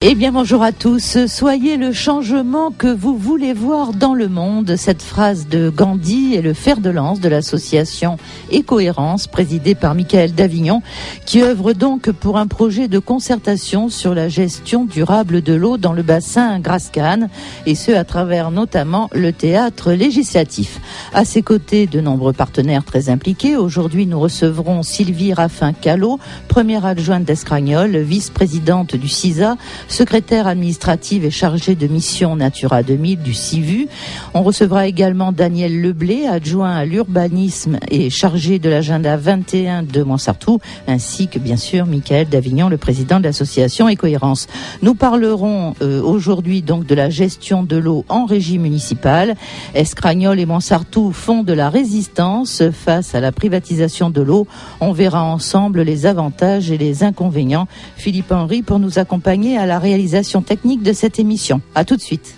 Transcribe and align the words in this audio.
Eh 0.00 0.14
bien 0.14 0.30
bonjour 0.30 0.62
à 0.62 0.70
tous, 0.70 1.26
soyez 1.26 1.76
le 1.76 1.92
changement 1.92 2.70
que 2.70 2.86
vous 2.86 3.18
voulez 3.18 3.52
voir 3.52 3.92
dans 3.92 4.14
le 4.14 4.28
monde. 4.28 4.76
Cette 4.76 5.02
phrase 5.02 5.48
de 5.48 5.70
Gandhi 5.70 6.36
est 6.36 6.40
le 6.40 6.54
fer 6.54 6.78
de 6.78 6.88
lance 6.88 7.18
de 7.18 7.28
l'association 7.28 8.16
Écohérence 8.52 9.26
présidée 9.26 9.74
par 9.74 9.96
Michael 9.96 10.36
Davignon 10.36 10.82
qui 11.26 11.42
œuvre 11.42 11.72
donc 11.72 12.12
pour 12.12 12.38
un 12.38 12.46
projet 12.46 12.86
de 12.86 13.00
concertation 13.00 13.88
sur 13.88 14.14
la 14.14 14.28
gestion 14.28 14.84
durable 14.84 15.42
de 15.42 15.52
l'eau 15.54 15.78
dans 15.78 15.92
le 15.92 16.04
bassin 16.04 16.60
Grascane 16.60 17.28
et 17.66 17.74
ce 17.74 17.90
à 17.90 18.04
travers 18.04 18.52
notamment 18.52 19.10
le 19.12 19.32
théâtre 19.32 19.90
législatif. 19.90 20.80
À 21.12 21.24
ses 21.24 21.42
côtés 21.42 21.88
de 21.88 22.00
nombreux 22.00 22.32
partenaires 22.32 22.84
très 22.84 23.08
impliqués, 23.08 23.56
aujourd'hui 23.56 24.06
nous 24.06 24.20
recevrons 24.20 24.84
Sylvie 24.84 25.34
Raffin-Callot, 25.34 26.20
première 26.46 26.86
adjointe 26.86 27.24
d'Escragnol, 27.24 27.96
vice-présidente 27.96 28.94
du 28.94 29.08
CISA, 29.08 29.56
secrétaire 29.88 30.46
administrative 30.46 31.24
et 31.24 31.30
chargée 31.30 31.74
de 31.74 31.86
mission 31.86 32.36
Natura 32.36 32.82
2000 32.82 33.22
du 33.22 33.34
CIVU. 33.34 33.88
On 34.34 34.42
recevra 34.42 34.86
également 34.86 35.32
Daniel 35.32 35.80
Leblé, 35.80 36.26
adjoint 36.26 36.76
à 36.76 36.84
l'urbanisme 36.84 37.78
et 37.90 38.10
chargé 38.10 38.58
de 38.58 38.68
l'agenda 38.68 39.16
21 39.16 39.82
de 39.82 40.02
Montsartou, 40.02 40.60
ainsi 40.86 41.28
que 41.28 41.38
bien 41.38 41.56
sûr 41.56 41.86
Michael 41.86 42.28
Davignon, 42.28 42.68
le 42.68 42.76
président 42.76 43.18
de 43.18 43.24
l'association 43.24 43.88
Écohérence. 43.88 44.46
Nous 44.82 44.94
parlerons 44.94 45.74
euh, 45.80 46.02
aujourd'hui 46.02 46.62
donc 46.62 46.86
de 46.86 46.94
la 46.94 47.10
gestion 47.10 47.62
de 47.62 47.76
l'eau 47.76 48.04
en 48.08 48.26
régie 48.26 48.58
municipale. 48.58 49.34
Escragnol 49.74 50.38
et 50.38 50.46
Montsartou 50.46 51.12
font 51.12 51.42
de 51.42 51.52
la 51.52 51.70
résistance 51.70 52.62
face 52.72 53.14
à 53.14 53.20
la 53.20 53.32
privatisation 53.32 54.10
de 54.10 54.20
l'eau. 54.20 54.46
On 54.80 54.92
verra 54.92 55.24
ensemble 55.24 55.82
les 55.82 56.06
avantages 56.06 56.70
et 56.70 56.78
les 56.78 57.02
inconvénients. 57.02 57.68
Philippe 57.96 58.32
Henry 58.32 58.62
pour 58.62 58.78
nous 58.78 58.98
accompagner 58.98 59.56
à 59.56 59.66
la 59.66 59.77
réalisation 59.78 60.42
technique 60.42 60.82
de 60.82 60.92
cette 60.92 61.18
émission. 61.18 61.60
À 61.74 61.84
tout 61.84 61.96
de 61.96 62.00
suite. 62.00 62.34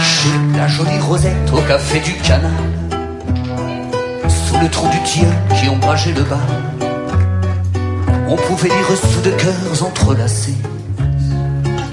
Chez 0.00 0.56
la 0.56 0.68
jolie 0.68 0.98
Rosette 1.00 1.52
au 1.52 1.60
café 1.62 2.00
du 2.00 2.14
canal, 2.14 2.52
sous 4.28 4.58
le 4.58 4.68
trou 4.68 4.88
du 4.88 5.02
tien 5.02 5.28
qui 5.54 5.68
ombrageait 5.68 6.12
le 6.12 6.22
bas, 6.22 6.46
on 8.28 8.36
pouvait 8.36 8.68
lire 8.68 8.96
sous 8.96 9.20
de 9.22 9.30
cœurs 9.30 9.82
entrelacés. 9.82 10.56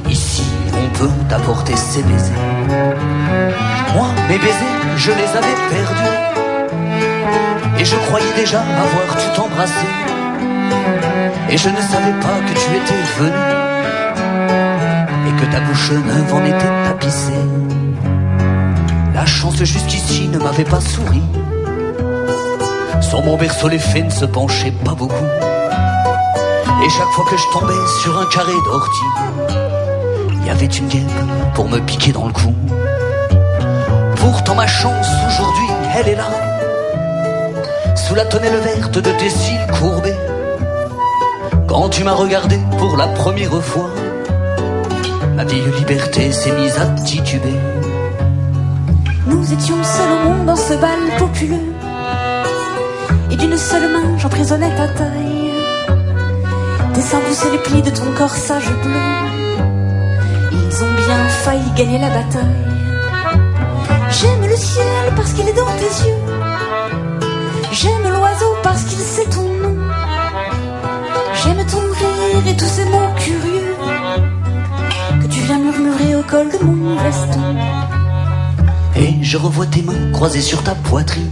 Ici, 0.09 0.44
on 0.73 0.97
peut 0.97 1.09
t'apporter 1.30 1.75
ses 1.75 2.03
baisers. 2.03 2.33
Moi, 3.95 4.07
mes 4.28 4.38
baisers, 4.38 4.97
je 4.97 5.11
les 5.11 5.38
avais 5.38 5.55
perdus. 5.69 6.33
Et 7.84 7.86
je 7.86 7.98
croyais 7.98 8.34
déjà 8.34 8.62
avoir 8.62 9.17
tout 9.17 9.42
embrassé. 9.42 9.86
Et 11.50 11.58
je 11.58 11.67
ne 11.67 11.81
savais 11.81 12.14
pas 12.22 12.40
que 12.48 12.53
tu 12.53 12.78
étais 12.78 13.03
venu. 13.17 13.44
Et 15.28 15.42
que 15.42 15.52
ta 15.52 15.59
bouche 15.59 15.92
neuve 15.92 16.34
en 16.34 16.45
était 16.45 16.73
tapissée. 16.86 17.44
La 19.14 19.25
chance 19.25 19.62
jusqu'ici 19.66 20.30
ne 20.30 20.38
m'avait 20.38 20.64
pas 20.64 20.80
souri. 20.80 21.22
Sur 23.02 23.22
mon 23.22 23.36
berceau, 23.36 23.67
les 23.67 23.80
fées 23.80 24.03
ne 24.03 24.09
se 24.09 24.23
penchaient 24.23 24.72
pas 24.86 24.94
beaucoup. 24.94 25.25
Et 26.86 26.90
chaque 26.90 27.12
fois 27.12 27.25
que 27.30 27.36
je 27.36 27.44
tombais 27.52 27.86
sur 28.02 28.18
un 28.18 28.25
carré 28.28 28.53
d'ortie, 28.64 29.12
il 30.40 30.47
y 30.47 30.50
avait 30.50 30.68
une 30.68 30.88
guêpe 30.88 31.12
pour 31.53 31.68
me 31.68 31.80
piquer 31.80 32.14
dans 32.14 32.28
le 32.28 32.31
cou. 32.31 32.56
Pourtant 34.16 34.56
ma 34.56 34.68
chance 34.68 35.08
aujourd'hui, 35.28 35.68
elle 35.97 36.08
est 36.08 36.16
là 36.16 36.53
sous 37.95 38.16
la 38.16 38.25
tonnelle 38.25 38.58
verte 38.58 38.97
de 38.97 39.11
tes 39.11 39.30
cils 39.30 39.67
courbés. 39.80 40.16
Quand 41.67 41.89
tu 41.89 42.03
m'as 42.03 42.13
regardé 42.13 42.59
pour 42.77 42.97
la 42.97 43.08
première 43.08 43.61
fois, 43.63 43.89
ma 45.35 45.44
vieille 45.44 45.72
liberté 45.77 46.31
s'est 46.31 46.52
mise 46.52 46.77
à 46.77 46.85
tituber. 47.02 47.53
Nous 49.28 49.53
étions 49.53 49.84
seuls 49.84 50.12
au 50.12 50.29
monde 50.29 50.45
dans 50.45 50.56
ce 50.56 50.73
bal 50.73 51.00
populeux, 51.18 51.73
et 53.31 53.35
d'une 53.35 53.57
seule 53.57 53.91
main 53.91 54.18
j'emprisonnais 54.18 54.75
ta 54.75 54.88
taille. 54.88 55.51
Tes 56.94 57.01
seins 57.01 57.19
les 57.51 57.57
plis 57.59 57.81
de 57.81 57.89
ton 57.89 58.12
corsage 58.18 58.69
bleu, 58.84 59.00
ils 60.51 60.84
ont 60.84 60.94
bien 61.06 61.28
failli 61.44 61.72
gagner 61.75 62.00
la 62.00 62.09
bataille. 62.09 62.63
J'aime 64.09 64.47
le 64.47 64.56
ciel 64.56 65.13
parce 65.16 65.34
qu'il 65.34 65.47
est 65.47 65.53
dans 65.53 65.66
tes 65.66 66.07
yeux. 66.07 66.43
Parce 68.73 68.85
qu'il 68.85 68.97
sait 68.97 69.25
ton 69.25 69.44
nom. 69.44 69.78
J'aime 71.44 71.63
ton 71.67 71.78
rire 71.78 72.47
et 72.47 72.57
tous 72.57 72.66
ces 72.66 72.85
mots 72.85 73.13
curieux 73.17 73.75
que 75.22 75.28
tu 75.28 75.41
viens 75.41 75.59
murmurer 75.59 76.16
au 76.16 76.23
col 76.23 76.50
de 76.50 76.66
mon 76.66 76.95
veston. 76.95 77.56
Et 78.95 79.23
je 79.23 79.38
revois 79.38 79.67
tes 79.67 79.83
mains 79.83 80.12
croisées 80.12 80.41
sur 80.41 80.63
ta 80.63 80.73
poitrine, 80.73 81.29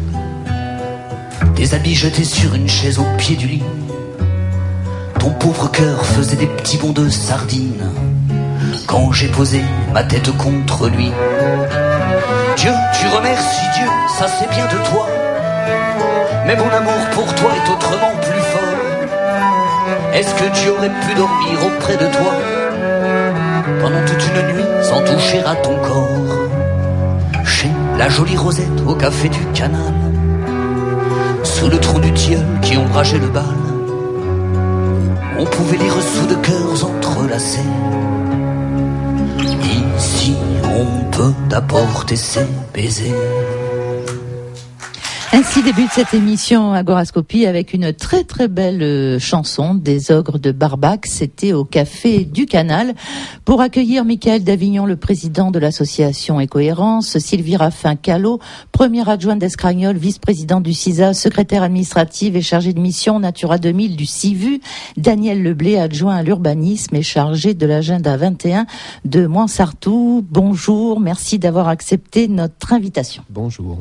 tes 1.55 1.73
habits 1.73 1.95
jetés 1.95 2.25
sur 2.25 2.53
une 2.53 2.69
chaise 2.69 2.99
au 2.99 3.05
pied 3.17 3.35
du 3.35 3.47
lit. 3.47 3.63
Ton 5.17 5.31
pauvre 5.31 5.71
cœur 5.71 6.05
faisait 6.05 6.37
des 6.37 6.45
petits 6.45 6.77
bonds 6.77 6.93
de 6.93 7.09
sardine 7.09 7.89
quand 8.85 9.11
j'ai 9.13 9.29
posé 9.29 9.63
ma 9.95 10.03
tête 10.03 10.29
contre 10.37 10.89
lui. 10.89 11.11
Dieu, 12.57 12.71
tu 12.99 13.07
remercies 13.07 13.65
Dieu, 13.79 13.87
ça 14.19 14.27
c'est 14.27 14.49
bien 14.51 14.65
de 14.65 14.89
toi. 14.91 15.07
Mais 16.45 16.55
mon 16.55 16.69
amour 16.69 17.01
pour 17.13 17.33
toi 17.35 17.51
est 17.55 17.69
autrement 17.71 18.15
plus 18.21 18.41
fort. 18.51 18.81
Est-ce 20.13 20.33
que 20.35 20.49
tu 20.53 20.69
aurais 20.69 20.89
pu 20.89 21.13
dormir 21.15 21.65
auprès 21.65 21.93
de 21.93 22.11
toi 22.11 22.33
pendant 23.81 24.03
toute 24.05 24.23
une 24.27 24.55
nuit 24.55 24.65
sans 24.83 25.01
toucher 25.01 25.39
à 25.45 25.55
ton 25.55 25.75
corps? 25.77 26.37
Chez 27.45 27.69
la 27.97 28.09
jolie 28.09 28.37
Rosette 28.37 28.81
au 28.87 28.95
café 28.95 29.29
du 29.29 29.45
canal, 29.53 29.93
sous 31.43 31.69
le 31.69 31.77
trou 31.77 31.99
du 31.99 32.11
tilleul 32.13 32.45
qui 32.61 32.77
ombrageait 32.77 33.19
le 33.19 33.27
bal, 33.27 33.43
on 35.39 35.45
pouvait 35.45 35.77
lire 35.77 35.93
sous 36.01 36.27
de 36.27 36.35
cœurs 36.35 36.85
entrelacés. 36.85 37.59
Ici, 39.97 40.35
on 40.63 41.09
peut 41.11 41.33
t'apporter 41.49 42.15
ses 42.15 42.45
baisers. 42.73 43.13
Ainsi 45.33 45.63
débute 45.63 45.91
cette 45.91 46.13
émission 46.13 46.73
Agorascopie 46.73 47.45
avec 47.45 47.71
une 47.71 47.93
très 47.93 48.25
très 48.25 48.49
belle 48.49 48.83
euh, 48.83 49.17
chanson 49.17 49.75
des 49.75 50.11
ogres 50.11 50.39
de 50.39 50.51
Barbac. 50.51 51.05
C'était 51.07 51.53
au 51.53 51.63
café 51.63 52.25
du 52.25 52.45
Canal 52.45 52.93
pour 53.45 53.61
accueillir 53.61 54.03
Michael 54.03 54.43
Davignon, 54.43 54.85
le 54.85 54.97
président 54.97 55.49
de 55.49 55.57
l'association 55.57 56.41
Écohérence, 56.41 57.17
Sylvie 57.17 57.55
Raffin-Callot, 57.55 58.39
première 58.73 59.07
adjointe 59.07 59.39
d'Escragnol, 59.39 59.95
vice-président 59.95 60.59
du 60.59 60.73
CISA, 60.73 61.13
secrétaire 61.13 61.63
administrative 61.63 62.35
et 62.35 62.41
chargée 62.41 62.73
de 62.73 62.81
mission 62.81 63.17
Natura 63.17 63.57
2000 63.57 63.95
du 63.95 64.05
CIVU, 64.05 64.59
Daniel 64.97 65.41
Leblé, 65.43 65.77
adjoint 65.77 66.17
à 66.17 66.23
l'urbanisme 66.23 66.93
et 66.97 67.03
chargé 67.03 67.53
de 67.53 67.65
l'agenda 67.65 68.17
21 68.17 68.65
de 69.05 69.27
Moinsartou. 69.27 70.25
Bonjour, 70.29 70.99
merci 70.99 71.39
d'avoir 71.39 71.69
accepté 71.69 72.27
notre 72.27 72.73
invitation. 72.73 73.23
Bonjour. 73.29 73.77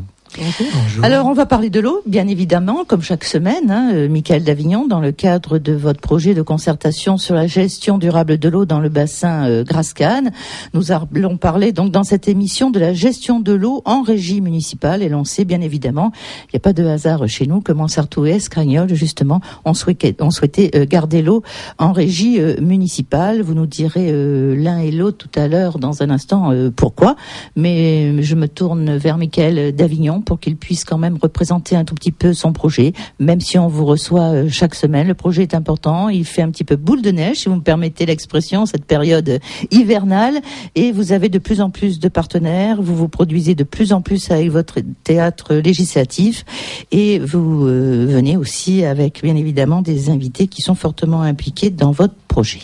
Alors, 1.03 1.27
on 1.27 1.33
va 1.33 1.45
parler 1.45 1.71
de 1.71 1.81
l'eau, 1.81 2.03
bien 2.07 2.29
évidemment, 2.29 2.85
comme 2.87 3.03
chaque 3.03 3.25
semaine, 3.25 3.71
hein, 3.71 3.91
euh, 3.93 4.09
Michael 4.09 4.45
Davignon, 4.45 4.87
dans 4.87 5.01
le 5.01 5.11
cadre 5.11 5.59
de 5.59 5.73
votre 5.73 6.01
projet 6.01 6.35
de 6.35 6.43
concertation 6.43 7.19
sur 7.19 7.35
la 7.35 7.49
gestion 7.49 7.99
durable 7.99 8.39
de 8.39 8.49
l'eau 8.49 8.65
dans 8.65 8.79
le 8.79 8.89
bassin 8.89 9.49
euh, 9.49 9.65
Grascane. 9.65 10.31
Nous 10.73 10.93
allons 10.93 11.37
parler 11.37 11.73
donc 11.73 11.91
dans 11.91 12.05
cette 12.05 12.29
émission 12.29 12.71
de 12.71 12.79
la 12.79 12.95
gestion 12.95 13.41
de 13.41 13.53
l'eau 13.53 13.83
en 13.85 14.03
régie 14.03 14.41
municipale 14.41 15.03
et 15.03 15.09
l'on 15.09 15.25
sait 15.25 15.45
bien 15.45 15.61
évidemment, 15.61 16.13
il 16.45 16.51
n'y 16.55 16.59
a 16.59 16.61
pas 16.61 16.73
de 16.73 16.85
hasard 16.85 17.27
chez 17.27 17.47
nous, 17.47 17.61
que 17.61 17.73
Mansartou 17.73 18.27
et 18.27 18.31
Escragnol, 18.31 18.95
justement, 18.95 19.41
on 19.65 19.75
souhaitait, 19.75 20.15
on 20.21 20.31
souhaitait 20.31 20.71
euh, 20.77 20.87
garder 20.89 21.23
l'eau 21.23 21.43
en 21.79 21.93
régie 21.93 22.41
euh, 22.41 22.61
municipale. 22.61 23.43
Vous 23.43 23.55
nous 23.55 23.67
direz 23.67 24.13
l'un 24.57 24.79
et 24.79 24.91
l'autre 24.91 25.27
tout 25.29 25.41
à 25.41 25.49
l'heure, 25.49 25.79
dans 25.79 26.03
un 26.03 26.11
instant, 26.11 26.53
pourquoi. 26.77 27.17
Mais 27.57 28.23
je 28.23 28.35
me 28.35 28.49
tourne 28.49 28.97
vers 28.97 29.19
Michael 29.19 29.75
Davignon 29.75 30.20
pour 30.21 30.41
qu'il 30.41 30.57
puisse 30.57 30.85
quand 30.85 30.99
même 30.99 31.19
représenter 31.21 31.77
un 31.77 31.85
tout 31.85 31.95
petit 31.95 32.13
peu 32.13 32.35
son 32.35 32.53
projet, 32.53 32.93
même 33.19 33.41
si 33.41 33.59
on 33.59 33.69
vous 33.69 33.85
reçoit 33.85 34.33
euh, 34.33 34.49
chaque 34.49 34.75
semaine. 34.75 35.09
Le 35.09 35.15
projet 35.15 35.43
est 35.43 35.55
important, 35.55 36.09
il 36.09 36.25
fait 36.25 36.43
un 36.43 36.51
petit 36.51 36.65
peu 36.65 36.77
boule 36.77 37.03
de 37.03 37.11
neige, 37.11 37.39
si 37.39 37.49
vous 37.49 37.57
me 37.57 37.63
permettez 37.63 38.07
l'expression, 38.07 38.67
cette 38.67 38.85
période 38.85 39.41
hivernale, 39.71 40.41
et 40.75 40.93
vous 40.93 41.13
avez 41.13 41.29
de 41.29 41.39
plus 41.39 41.61
en 41.61 41.71
plus 41.71 41.99
de 41.99 42.09
partenaires, 42.09 42.81
vous 42.81 42.97
vous 42.97 43.09
produisez 43.09 43.55
de 43.55 43.65
plus 43.65 43.93
en 43.93 44.01
plus 44.01 44.31
avec 44.31 44.51
votre 44.51 44.81
théâtre 45.05 45.55
législatif, 45.55 46.45
et 46.91 47.19
vous 47.19 47.67
euh, 47.67 48.07
venez 48.09 48.37
aussi 48.37 48.85
avec, 48.85 49.23
bien 49.23 49.37
évidemment, 49.37 49.83
des 49.83 50.11
invités 50.11 50.47
qui 50.47 50.63
sont 50.63 50.75
fortement 50.75 51.23
impliqués 51.23 51.71
dans 51.71 51.93
votre 51.93 52.15
projet. 52.29 52.61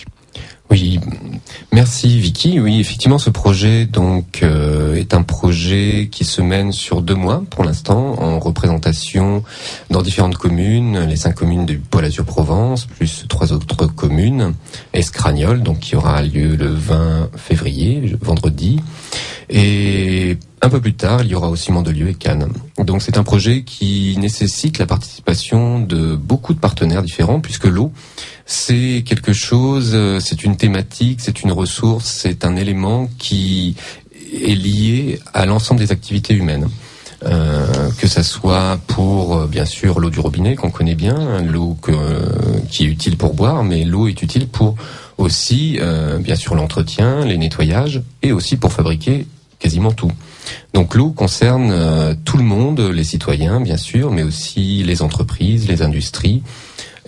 Oui, 0.69 0.99
merci 1.73 2.19
Vicky. 2.19 2.59
Oui, 2.59 2.81
effectivement, 2.81 3.19
ce 3.19 3.31
projet 3.31 3.87
donc 3.87 4.41
euh, 4.43 4.97
est 4.97 5.15
un 5.15 5.23
projet 5.23 6.09
qui 6.11 6.25
se 6.25 6.43
mène 6.43 6.73
sur 6.73 7.03
deux 7.03 7.15
mois 7.15 7.44
pour 7.50 7.62
l'instant, 7.62 8.21
en 8.21 8.41
représentation 8.41 9.44
dans 9.91 10.03
différentes 10.03 10.37
communes, 10.37 11.06
les 11.06 11.17
cinq 11.17 11.35
communes 11.37 11.67
du 11.67 11.79
Pôle 11.79 12.05
Azur 12.05 12.25
Provence, 12.25 12.87
plus 12.87 13.27
trois 13.29 13.53
autres 13.53 13.87
communes, 13.87 14.55
Escragnol, 14.93 15.62
donc 15.62 15.79
qui 15.79 15.94
aura 15.94 16.21
lieu 16.23 16.56
le 16.56 16.69
20 16.69 17.31
février, 17.37 18.17
vendredi, 18.21 18.81
et 19.49 20.39
un 20.63 20.69
peu 20.69 20.81
plus 20.81 20.95
tard, 20.95 21.23
il 21.23 21.29
y 21.29 21.35
aura 21.35 21.49
aussi 21.49 21.71
Mandelieu 21.71 22.09
et 22.09 22.15
Cannes. 22.15 22.49
Donc 22.79 23.03
c'est 23.03 23.19
un 23.19 23.23
projet 23.23 23.63
qui 23.63 24.17
nécessite 24.19 24.79
la 24.79 24.87
participation 24.87 25.79
de 25.81 26.17
beaucoup 26.17 26.55
de 26.55 26.59
partenaires 26.59 27.03
différents, 27.03 27.41
puisque 27.41 27.67
l'eau 27.67 27.93
c'est 28.47 29.03
quelque 29.05 29.33
chose, 29.33 29.91
euh, 29.95 30.21
c'est 30.21 30.45
une 30.45 30.57
thématique, 30.57 31.21
c'est 31.21 31.43
une 31.43 31.53
ressource, 31.53 32.07
c'est 32.07 32.45
un 32.45 32.57
élément 32.57 33.09
qui 33.19 33.75
est 34.33 34.55
lié 34.55 35.21
à 35.35 35.47
l'ensemble 35.47 35.81
des 35.81 35.93
activités 35.93 36.35
humaines. 36.35 36.69
Euh, 37.25 37.91
que 37.99 38.07
ça 38.07 38.23
soit 38.23 38.79
pour 38.87 39.37
euh, 39.37 39.47
bien 39.47 39.65
sûr 39.65 40.01
l'eau 40.01 40.11
du 40.11 40.21
robinet 40.21 40.55
qu'on 40.55 40.71
connaît 40.71 40.95
bien, 40.95 41.41
l'eau 41.43 41.77
qui 42.71 42.85
est 42.85 42.87
utile 42.87 43.17
pour 43.17 43.35
boire, 43.35 43.65
mais 43.65 43.85
l'eau 43.85 44.07
est 44.07 44.23
utile 44.23 44.47
pour 44.47 44.77
aussi 45.17 45.79
bien 46.21 46.37
sûr 46.37 46.55
l'entretien, 46.55 47.25
les 47.25 47.39
nettoyages 47.39 48.03
et 48.23 48.33
aussi 48.33 48.57
pour 48.57 48.71
fabriquer 48.71 49.27
quasiment 49.58 49.93
tout. 49.93 50.12
Donc 50.75 50.94
l'eau 50.94 51.11
concerne 51.11 52.17
tout 52.25 52.37
le 52.37 52.44
monde, 52.44 52.81
les 52.81 53.05
citoyens 53.05 53.61
bien 53.61 53.76
sûr, 53.76 54.11
mais 54.11 54.23
aussi 54.23 54.82
les 54.85 55.03
entreprises, 55.03 55.67
les 55.67 55.82
industries, 55.82 56.43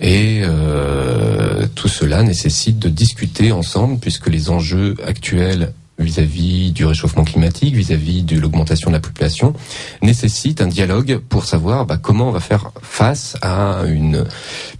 et 0.01 0.41
euh, 0.43 1.67
tout 1.75 1.89
cela 1.89 2.23
nécessite 2.23 2.79
de 2.79 2.89
discuter 2.89 3.51
ensemble 3.51 3.99
puisque 3.99 4.27
les 4.27 4.49
enjeux 4.49 4.95
actuels 5.05 5.73
vis-à-vis 5.97 6.71
du 6.71 6.85
réchauffement 6.85 7.25
climatique, 7.25 7.75
vis-à-vis 7.75 8.23
de 8.23 8.39
l'augmentation 8.39 8.89
de 8.89 8.95
la 8.95 9.01
population, 9.01 9.53
nécessitent 10.01 10.61
un 10.61 10.67
dialogue 10.67 11.17
pour 11.27 11.43
savoir 11.43 11.85
bah, 11.85 11.97
comment 12.01 12.29
on 12.29 12.31
va 12.31 12.39
faire 12.39 12.71
face 12.81 13.35
à 13.41 13.81
une 13.85 14.23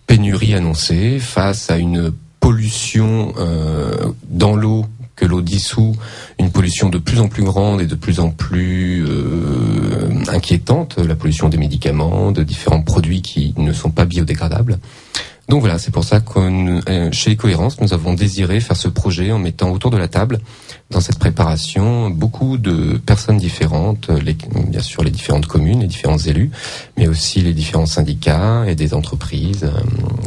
pénurie 0.08 0.54
annoncée, 0.54 1.20
face 1.20 1.70
à 1.70 1.78
une 1.78 2.14
pollution 2.40 3.34
euh, 3.38 4.14
dans 4.30 4.56
l'eau 4.56 4.86
que 5.20 5.26
l'eau 5.26 5.42
dissout, 5.42 5.96
une 6.40 6.52
pollution 6.52 6.90
de 6.90 6.98
plus 6.98 7.20
en 7.20 7.28
plus 7.28 7.44
grande 7.44 7.82
et 7.82 7.86
de 7.86 7.96
plus 7.96 8.20
en 8.20 8.30
plus 8.30 9.06
euh, 9.06 10.10
inquiétante, 10.30 10.98
la 10.98 11.16
pollution 11.16 11.50
des 11.50 11.58
médicaments, 11.58 12.32
de 12.32 12.44
différents 12.44 12.82
produits 12.82 13.22
qui 13.22 13.54
ne 13.58 13.74
sont 13.74 13.92
pas 13.92 14.06
biodégradables. 14.06 14.80
Donc 15.50 15.62
voilà, 15.62 15.80
c'est 15.80 15.92
pour 15.92 16.04
ça 16.04 16.20
que 16.20 16.40
euh, 16.40 17.12
chez 17.12 17.36
Cohérence, 17.36 17.82
nous 17.82 17.92
avons 17.94 18.14
désiré 18.14 18.60
faire 18.60 18.78
ce 18.78 18.88
projet 18.88 19.32
en 19.32 19.40
mettant 19.40 19.72
autour 19.72 19.90
de 19.90 19.98
la 19.98 20.08
table, 20.08 20.40
dans 20.92 21.02
cette 21.02 21.18
préparation, 21.18 22.12
beaucoup 22.12 22.58
de 22.58 22.98
personnes 23.04 23.38
différentes, 23.38 24.10
les, 24.10 24.38
bien 24.68 24.82
sûr 24.82 25.04
les 25.04 25.10
différentes 25.10 25.48
communes, 25.48 25.82
les 25.82 25.88
différents 25.88 26.20
élus, 26.20 26.52
mais 26.98 27.08
aussi 27.08 27.42
les 27.42 27.54
différents 27.54 27.88
syndicats 27.88 28.64
et 28.68 28.76
des 28.76 28.94
entreprises. 28.94 29.64
Euh, 29.64 29.82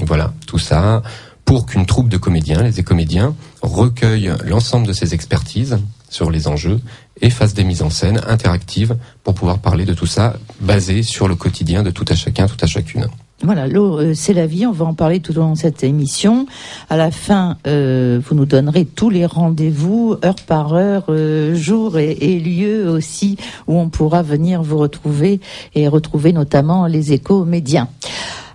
voilà, 0.04 0.32
tout 0.46 0.58
ça 0.58 1.02
pour 1.44 1.66
qu'une 1.66 1.86
troupe 1.86 2.08
de 2.08 2.16
comédiens, 2.16 2.62
les 2.62 2.82
comédiens, 2.82 3.34
recueillent 3.62 4.32
l'ensemble 4.44 4.86
de 4.86 4.92
ces 4.92 5.14
expertises 5.14 5.78
sur 6.08 6.30
les 6.30 6.48
enjeux 6.48 6.80
et 7.20 7.30
fassent 7.30 7.54
des 7.54 7.64
mises 7.64 7.82
en 7.82 7.90
scène 7.90 8.20
interactives 8.26 8.96
pour 9.24 9.34
pouvoir 9.34 9.58
parler 9.58 9.84
de 9.84 9.94
tout 9.94 10.06
ça 10.06 10.34
basé 10.60 11.02
sur 11.02 11.28
le 11.28 11.34
quotidien 11.34 11.82
de 11.82 11.90
tout 11.90 12.04
à 12.08 12.14
chacun, 12.14 12.46
tout 12.46 12.56
à 12.60 12.66
chacune. 12.66 13.06
Voilà, 13.44 13.66
l'eau, 13.66 13.98
euh, 13.98 14.12
c'est 14.14 14.34
la 14.34 14.46
vie. 14.46 14.66
On 14.66 14.72
va 14.72 14.84
en 14.84 14.94
parler 14.94 15.18
tout 15.18 15.32
au 15.32 15.40
long 15.40 15.54
de 15.54 15.58
cette 15.58 15.82
émission. 15.82 16.46
À 16.88 16.96
la 16.96 17.10
fin, 17.10 17.56
euh, 17.66 18.20
vous 18.24 18.36
nous 18.36 18.46
donnerez 18.46 18.84
tous 18.84 19.10
les 19.10 19.26
rendez-vous, 19.26 20.16
heure 20.24 20.36
par 20.46 20.74
heure, 20.74 21.06
euh, 21.08 21.52
jour 21.56 21.98
et, 21.98 22.12
et, 22.12 22.38
lieu 22.38 22.88
aussi, 22.88 23.36
où 23.66 23.78
on 23.78 23.88
pourra 23.88 24.22
venir 24.22 24.62
vous 24.62 24.78
retrouver 24.78 25.40
et 25.74 25.88
retrouver 25.88 26.32
notamment 26.32 26.86
les 26.86 27.12
échos 27.12 27.44
médias. 27.44 27.88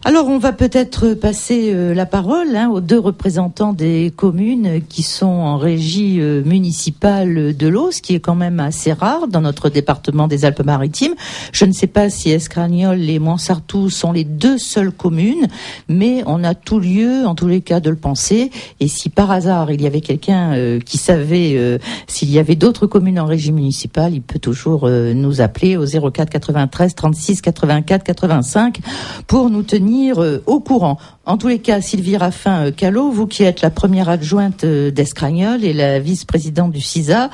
Alors, 0.07 0.29
on 0.29 0.37
va 0.37 0.53
peut-être 0.53 1.15
passer 1.15 1.73
euh, 1.73 1.93
la 1.93 2.05
parole 2.05 2.55
hein, 2.55 2.69
aux 2.69 2.79
deux 2.79 2.97
représentants 2.97 3.73
des 3.73 4.13
communes 4.15 4.79
qui 4.87 5.03
sont 5.03 5.25
en 5.25 5.57
régie 5.57 6.21
euh, 6.21 6.41
municipale 6.45 7.53
de 7.53 7.67
l'eau, 7.67 7.91
ce 7.91 8.01
qui 8.01 8.15
est 8.15 8.21
quand 8.21 8.33
même 8.33 8.61
assez 8.61 8.93
rare 8.93 9.27
dans 9.27 9.41
notre 9.41 9.67
département 9.67 10.29
des 10.29 10.45
Alpes-Maritimes. 10.45 11.13
Je 11.51 11.65
ne 11.65 11.73
sais 11.73 11.87
pas 11.87 12.09
si 12.09 12.31
Escragnol 12.31 13.01
et 13.01 13.19
Montsartou 13.19 13.89
sont 13.89 14.13
les 14.13 14.23
deux 14.23 14.57
seules 14.57 14.93
communes, 14.93 15.49
mais 15.89 16.23
on 16.25 16.41
a 16.45 16.55
tout 16.55 16.79
lieu, 16.79 17.25
en 17.25 17.35
tous 17.35 17.49
les 17.49 17.59
cas, 17.59 17.81
de 17.81 17.89
le 17.89 17.97
penser. 17.97 18.49
Et 18.79 18.87
si 18.87 19.09
par 19.09 19.29
hasard 19.29 19.71
il 19.71 19.81
y 19.81 19.87
avait 19.87 19.99
quelqu'un 19.99 20.53
euh, 20.53 20.79
qui 20.79 20.97
savait 20.97 21.79
s'il 22.07 22.31
y 22.31 22.39
avait 22.39 22.55
d'autres 22.55 22.87
communes 22.87 23.19
en 23.19 23.25
régie 23.25 23.51
municipale, 23.51 24.13
il 24.13 24.21
peut 24.21 24.39
toujours 24.39 24.87
nous 24.87 25.41
appeler 25.41 25.75
au 25.75 25.85
04 25.85 26.29
93 26.29 26.95
36 26.95 27.41
84 27.41 28.05
85 28.05 28.79
pour 29.27 29.49
nous 29.49 29.63
tenir 29.63 29.96
euh, 30.05 30.43
au 30.45 30.59
courant. 30.59 30.97
En 31.25 31.37
tous 31.37 31.47
les 31.47 31.59
cas, 31.59 31.81
Sylvie 31.81 32.17
Raffin 32.17 32.71
Callot, 32.71 33.11
vous 33.11 33.27
qui 33.27 33.43
êtes 33.43 33.61
la 33.61 33.69
première 33.69 34.09
adjointe 34.09 34.63
euh, 34.63 34.91
d'Escragnol 34.91 35.63
et 35.63 35.73
la 35.73 35.99
vice-présidente 35.99 36.71
du 36.71 36.81
CISA, 36.81 37.29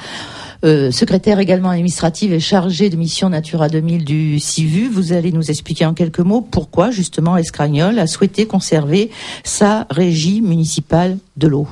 euh, 0.63 0.91
secrétaire 0.91 1.39
également 1.39 1.69
administrative 1.69 2.31
et 2.31 2.39
chargée 2.39 2.89
de 2.89 2.95
mission 2.95 3.29
Natura 3.29 3.67
2000 3.67 4.05
du 4.05 4.39
CIVU. 4.39 4.87
Vous 4.87 5.11
allez 5.11 5.31
nous 5.31 5.51
expliquer 5.51 5.85
en 5.85 5.93
quelques 5.93 6.19
mots 6.19 6.41
pourquoi 6.41 6.89
justement 6.89 7.35
Escragnol 7.35 7.99
a 7.99 8.07
souhaité 8.07 8.45
conserver 8.45 9.11
sa 9.43 9.85
régie 9.89 10.41
municipale 10.41 11.17
de 11.35 11.47
l'eau. 11.47 11.67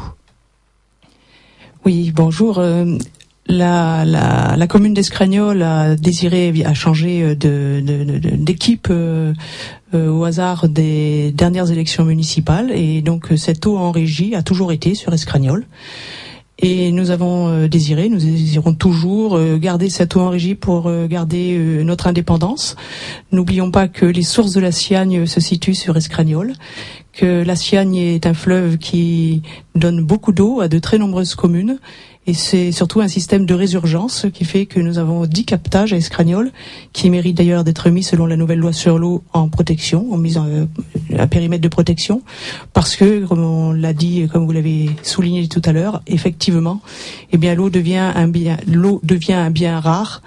Oui, 1.86 2.12
bonjour. 2.14 2.62
La, 3.52 4.68
commune 4.70 4.94
d'Escragnol 4.94 5.62
a 5.62 5.96
désiré 5.96 6.54
a 6.66 6.74
changé 6.74 7.36
d'équipe 7.36 8.88
de, 8.90 9.34
euh, 9.94 10.10
au 10.10 10.24
hasard 10.24 10.70
des 10.70 11.34
dernières 11.34 11.70
élections 11.70 12.06
municipales 12.06 12.72
et 12.72 13.02
donc 13.02 13.34
euh, 13.34 13.36
cette 13.36 13.66
eau 13.66 13.78
en 13.78 13.92
régie 13.92 14.36
a 14.36 14.42
toujours 14.42 14.72
été 14.72 14.96
sur 14.96 15.14
Escragnol. 15.14 15.66
Et 16.60 16.92
nous 16.92 17.12
avons 17.12 17.50
euh, 17.50 17.68
désiré, 17.68 18.08
nous 18.08 18.20
désirons 18.20 18.74
toujours 18.74 19.38
garder 19.58 19.90
cette 19.90 20.16
eau 20.16 20.22
en 20.22 20.30
régie 20.30 20.56
pour 20.56 20.90
garder 21.08 21.84
notre 21.84 22.08
indépendance. 22.08 22.78
N'oublions 23.34 23.70
pas 23.70 23.90
que 23.90 24.06
les 24.06 24.24
sources 24.24 24.54
de 24.54 24.62
la 24.62 24.72
Siagne 24.72 25.26
se 25.26 25.42
situent 25.42 25.76
sur 25.76 25.98
Escragnol, 25.98 26.54
que 27.12 27.44
la 27.44 27.58
Siagne 27.58 27.98
est 27.98 28.26
un 28.26 28.34
fleuve 28.34 28.78
qui 28.78 29.42
donne 29.76 30.02
beaucoup 30.02 30.32
d'eau 30.32 30.62
à 30.62 30.70
de 30.70 30.80
très 30.80 30.98
nombreuses 30.98 31.36
communes 31.36 31.80
et 32.28 32.36
c'est 32.36 32.72
surtout 32.72 33.02
un 33.02 33.08
système 33.08 33.48
de 33.48 33.54
résurgence 33.56 34.28
qui 34.32 34.46
fait 34.46 34.68
que 34.68 34.80
nous 34.80 35.00
avons 35.00 35.26
10 35.26 35.44
captages 35.46 35.92
à 35.92 35.98
Escragnol, 35.98 36.52
qui 36.94 37.10
méritent 37.10 37.38
d'ailleurs 37.38 37.64
d'être 37.64 37.90
mis 37.90 38.04
selon 38.04 38.28
la 38.28 38.38
nouvelle 38.38 38.60
loi 38.60 38.74
sur 38.74 39.00
l'eau 39.00 39.24
en 39.34 39.50
protection, 39.50 40.14
en 40.14 40.18
mise 40.18 40.38
en 40.38 40.46
euh, 40.46 40.66
un 41.18 41.26
périmètre 41.26 41.64
de 41.64 41.68
protection, 41.68 42.22
parce 42.74 42.96
que, 42.96 43.26
comme 43.26 43.44
on 43.44 43.72
l'a 43.72 43.94
dit 43.94 44.28
comme 44.32 44.46
vous 44.46 44.52
l'avez 44.52 44.92
souligné 45.02 45.48
tout 45.48 45.64
à 45.66 45.72
l'heure, 45.72 46.04
effectivement, 46.06 46.82
eh 47.32 47.38
bien 47.38 47.56
l'eau 47.56 47.72
devient 47.72 48.12
un 48.14 48.28
bien, 48.28 48.58
l'eau 48.68 49.00
devient 49.04 49.34
un 49.34 49.50
bien 49.50 49.80
rare. 49.80 50.22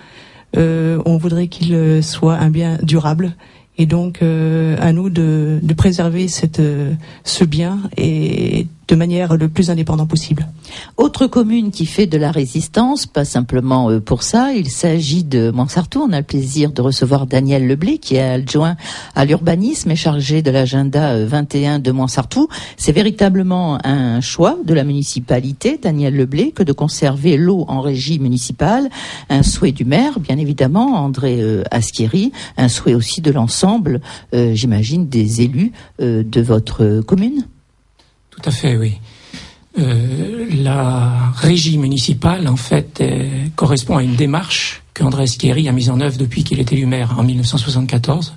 Euh, 0.57 1.01
on 1.05 1.17
voudrait 1.17 1.47
qu'il 1.47 2.03
soit 2.03 2.35
un 2.35 2.51
bien 2.51 2.79
durable 2.83 3.37
et 3.77 3.87
donc 3.87 4.21
euh, 4.23 4.77
à 4.81 4.93
nous 4.93 5.11
de, 5.11 5.59
de 5.63 5.75
préserver 5.75 6.29
cette, 6.29 6.63
ce 7.25 7.45
bien 7.45 7.79
et 7.97 8.67
de 8.89 8.95
manière 8.95 9.37
le 9.37 9.49
plus 9.49 9.71
indépendante 9.71 10.09
possible. 10.09 10.49
Autre 10.97 11.27
commune 11.27 11.71
qui 11.71 11.87
fait 11.87 12.07
de 12.07 12.19
la 12.19 12.31
résistance, 12.31 13.07
pas 13.07 13.25
simplement 13.25 13.91
euh, 13.91 14.01
pour 14.01 14.23
ça, 14.23 14.53
il 14.53 14.71
s'agit 14.71 15.25
de 15.25 15.51
Montsartou. 15.51 16.01
On 16.01 16.13
a 16.13 16.19
le 16.19 16.25
plaisir 16.25 16.73
de 16.73 16.83
recevoir 16.83 17.27
Daniel 17.27 17.67
Leblé, 17.67 17.99
qui 17.99 18.17
est 18.17 18.23
adjoint 18.23 18.77
à 19.15 19.25
l'urbanisme 19.25 19.91
et 19.91 19.97
chargé 19.97 20.43
de 20.43 20.51
l'agenda 20.51 21.25
21 21.25 21.77
euh, 21.77 21.79
de 21.79 21.91
Montsartou. 21.93 22.49
C'est 22.77 22.93
véritablement 22.93 23.79
un 23.85 24.21
choix 24.21 24.59
de 24.65 24.75
la 24.75 24.85
municipalité, 24.85 25.79
Daniel 25.83 26.17
Leblé, 26.17 26.53
que 26.53 26.63
de 26.63 26.73
conserver 26.73 27.37
l'eau 27.37 27.65
en 27.69 27.81
régie 27.81 28.19
municipale. 28.19 28.91
Un 29.31 29.43
souhait 29.43 29.73
du 29.73 29.85
maire, 29.85 30.21
bien 30.21 30.39
évidemment, 30.39 30.97
André 30.97 31.41
euh, 31.41 31.63
Aschieri, 31.71 32.33
un 32.57 32.69
souhait 32.69 32.95
aussi 32.95 33.21
de 33.21 33.31
l'ensemble, 33.31 34.01
j'imagine, 34.33 35.09
des 35.09 35.43
élus 35.43 35.73
de 35.99 36.41
votre 36.41 37.01
commune. 37.01 37.45
Tout 38.37 38.49
à 38.49 38.51
fait, 38.51 38.77
oui. 38.77 38.99
Euh, 39.79 40.47
la 40.63 41.33
régie 41.37 41.79
municipale, 41.79 42.47
en 42.47 42.57
fait, 42.57 43.01
euh, 43.01 43.47
correspond 43.57 43.97
à 43.97 44.03
une 44.03 44.15
démarche 44.15 44.83
qu'André 44.93 45.25
Thierry 45.25 45.69
a 45.69 45.73
mise 45.73 45.91
en 45.91 46.01
œuvre 46.01 46.17
depuis 46.17 46.45
qu'il 46.45 46.61
était 46.61 46.77
élu 46.77 46.87
maire 46.87 47.19
en 47.19 47.25
1974. 47.25 48.35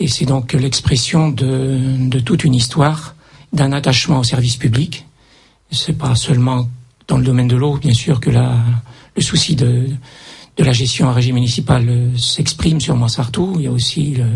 Et 0.00 0.08
c'est 0.08 0.24
donc 0.24 0.54
l'expression 0.54 1.28
de, 1.28 2.18
toute 2.20 2.44
une 2.44 2.54
histoire, 2.54 3.14
d'un 3.52 3.72
attachement 3.72 4.20
au 4.20 4.24
service 4.24 4.56
public. 4.56 5.06
C'est 5.70 5.96
pas 5.96 6.14
seulement 6.14 6.68
dans 7.06 7.18
le 7.18 7.24
domaine 7.24 7.48
de 7.48 7.56
l'eau, 7.56 7.76
bien 7.76 7.94
sûr, 7.94 8.18
que 8.18 8.30
le 8.30 9.22
souci 9.22 9.56
de, 9.56 9.88
la 10.58 10.72
gestion 10.72 11.06
en 11.08 11.12
régie 11.12 11.32
municipale 11.32 12.10
s'exprime 12.16 12.80
sur 12.80 12.96
Montsartou. 12.96 13.56
Il 13.58 13.64
y 13.64 13.66
a 13.66 13.70
aussi 13.70 14.14
le, 14.14 14.26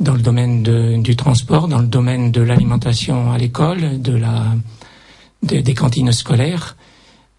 dans 0.00 0.14
le 0.14 0.20
domaine 0.20 0.62
du 1.02 1.16
transport, 1.16 1.68
dans 1.68 1.78
le 1.78 1.86
domaine 1.86 2.30
de 2.30 2.42
l'alimentation 2.42 3.32
à 3.32 3.38
l'école, 3.38 4.00
de 4.00 4.16
la 4.16 4.54
des 5.42 5.74
cantines 5.74 6.12
scolaires. 6.12 6.76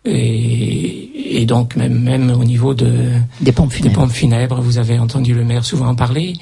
Et, 0.05 1.45
donc 1.45 1.75
même, 1.75 2.01
même 2.01 2.31
au 2.31 2.43
niveau 2.43 2.73
de, 2.73 3.11
des, 3.41 3.51
pompes 3.51 3.71
funèbres. 3.71 3.89
des 3.89 4.01
pompes 4.01 4.11
funèbres, 4.11 4.61
vous 4.61 4.77
avez 4.77 4.99
entendu 4.99 5.33
le 5.33 5.43
maire 5.43 5.65
souvent 5.65 5.87
en 5.87 5.95
parler. 5.95 6.33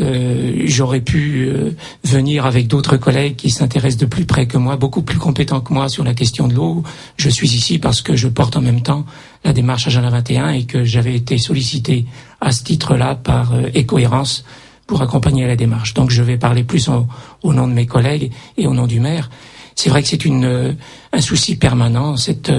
Euh, 0.00 0.62
j'aurais 0.64 1.00
pu 1.00 1.46
euh, 1.46 1.70
venir 2.02 2.46
avec 2.46 2.66
d'autres 2.66 2.96
collègues 2.96 3.36
qui 3.36 3.50
s'intéressent 3.50 4.00
de 4.00 4.06
plus 4.06 4.24
près 4.24 4.46
que 4.46 4.56
moi, 4.58 4.76
beaucoup 4.76 5.02
plus 5.02 5.18
compétents 5.18 5.60
que 5.60 5.72
moi 5.72 5.88
sur 5.88 6.02
la 6.02 6.14
question 6.14 6.48
de 6.48 6.54
l'eau. 6.54 6.82
Je 7.16 7.28
suis 7.28 7.54
ici 7.54 7.78
parce 7.78 8.02
que 8.02 8.16
je 8.16 8.26
porte 8.26 8.56
en 8.56 8.60
même 8.60 8.82
temps 8.82 9.06
la 9.44 9.52
démarche 9.52 9.86
Agenda 9.86 10.10
21 10.10 10.48
et 10.50 10.64
que 10.64 10.82
j'avais 10.82 11.14
été 11.14 11.38
sollicité 11.38 12.06
à 12.40 12.50
ce 12.50 12.64
titre-là 12.64 13.14
par 13.14 13.54
euh, 13.54 13.68
Écohérence 13.74 14.44
pour 14.86 15.02
accompagner 15.02 15.46
la 15.46 15.56
démarche. 15.56 15.94
Donc 15.94 16.10
je 16.10 16.22
vais 16.22 16.36
parler 16.36 16.64
plus 16.64 16.88
au 16.88 17.52
nom 17.52 17.66
de 17.68 17.72
mes 17.72 17.86
collègues 17.86 18.30
et 18.56 18.66
au 18.66 18.74
nom 18.74 18.86
du 18.86 19.00
maire. 19.00 19.30
C'est 19.74 19.90
vrai 19.90 20.02
que 20.02 20.08
c'est 20.08 20.24
une 20.24 20.76
un 21.12 21.20
souci 21.20 21.56
permanent 21.56 22.16
cette 22.16 22.52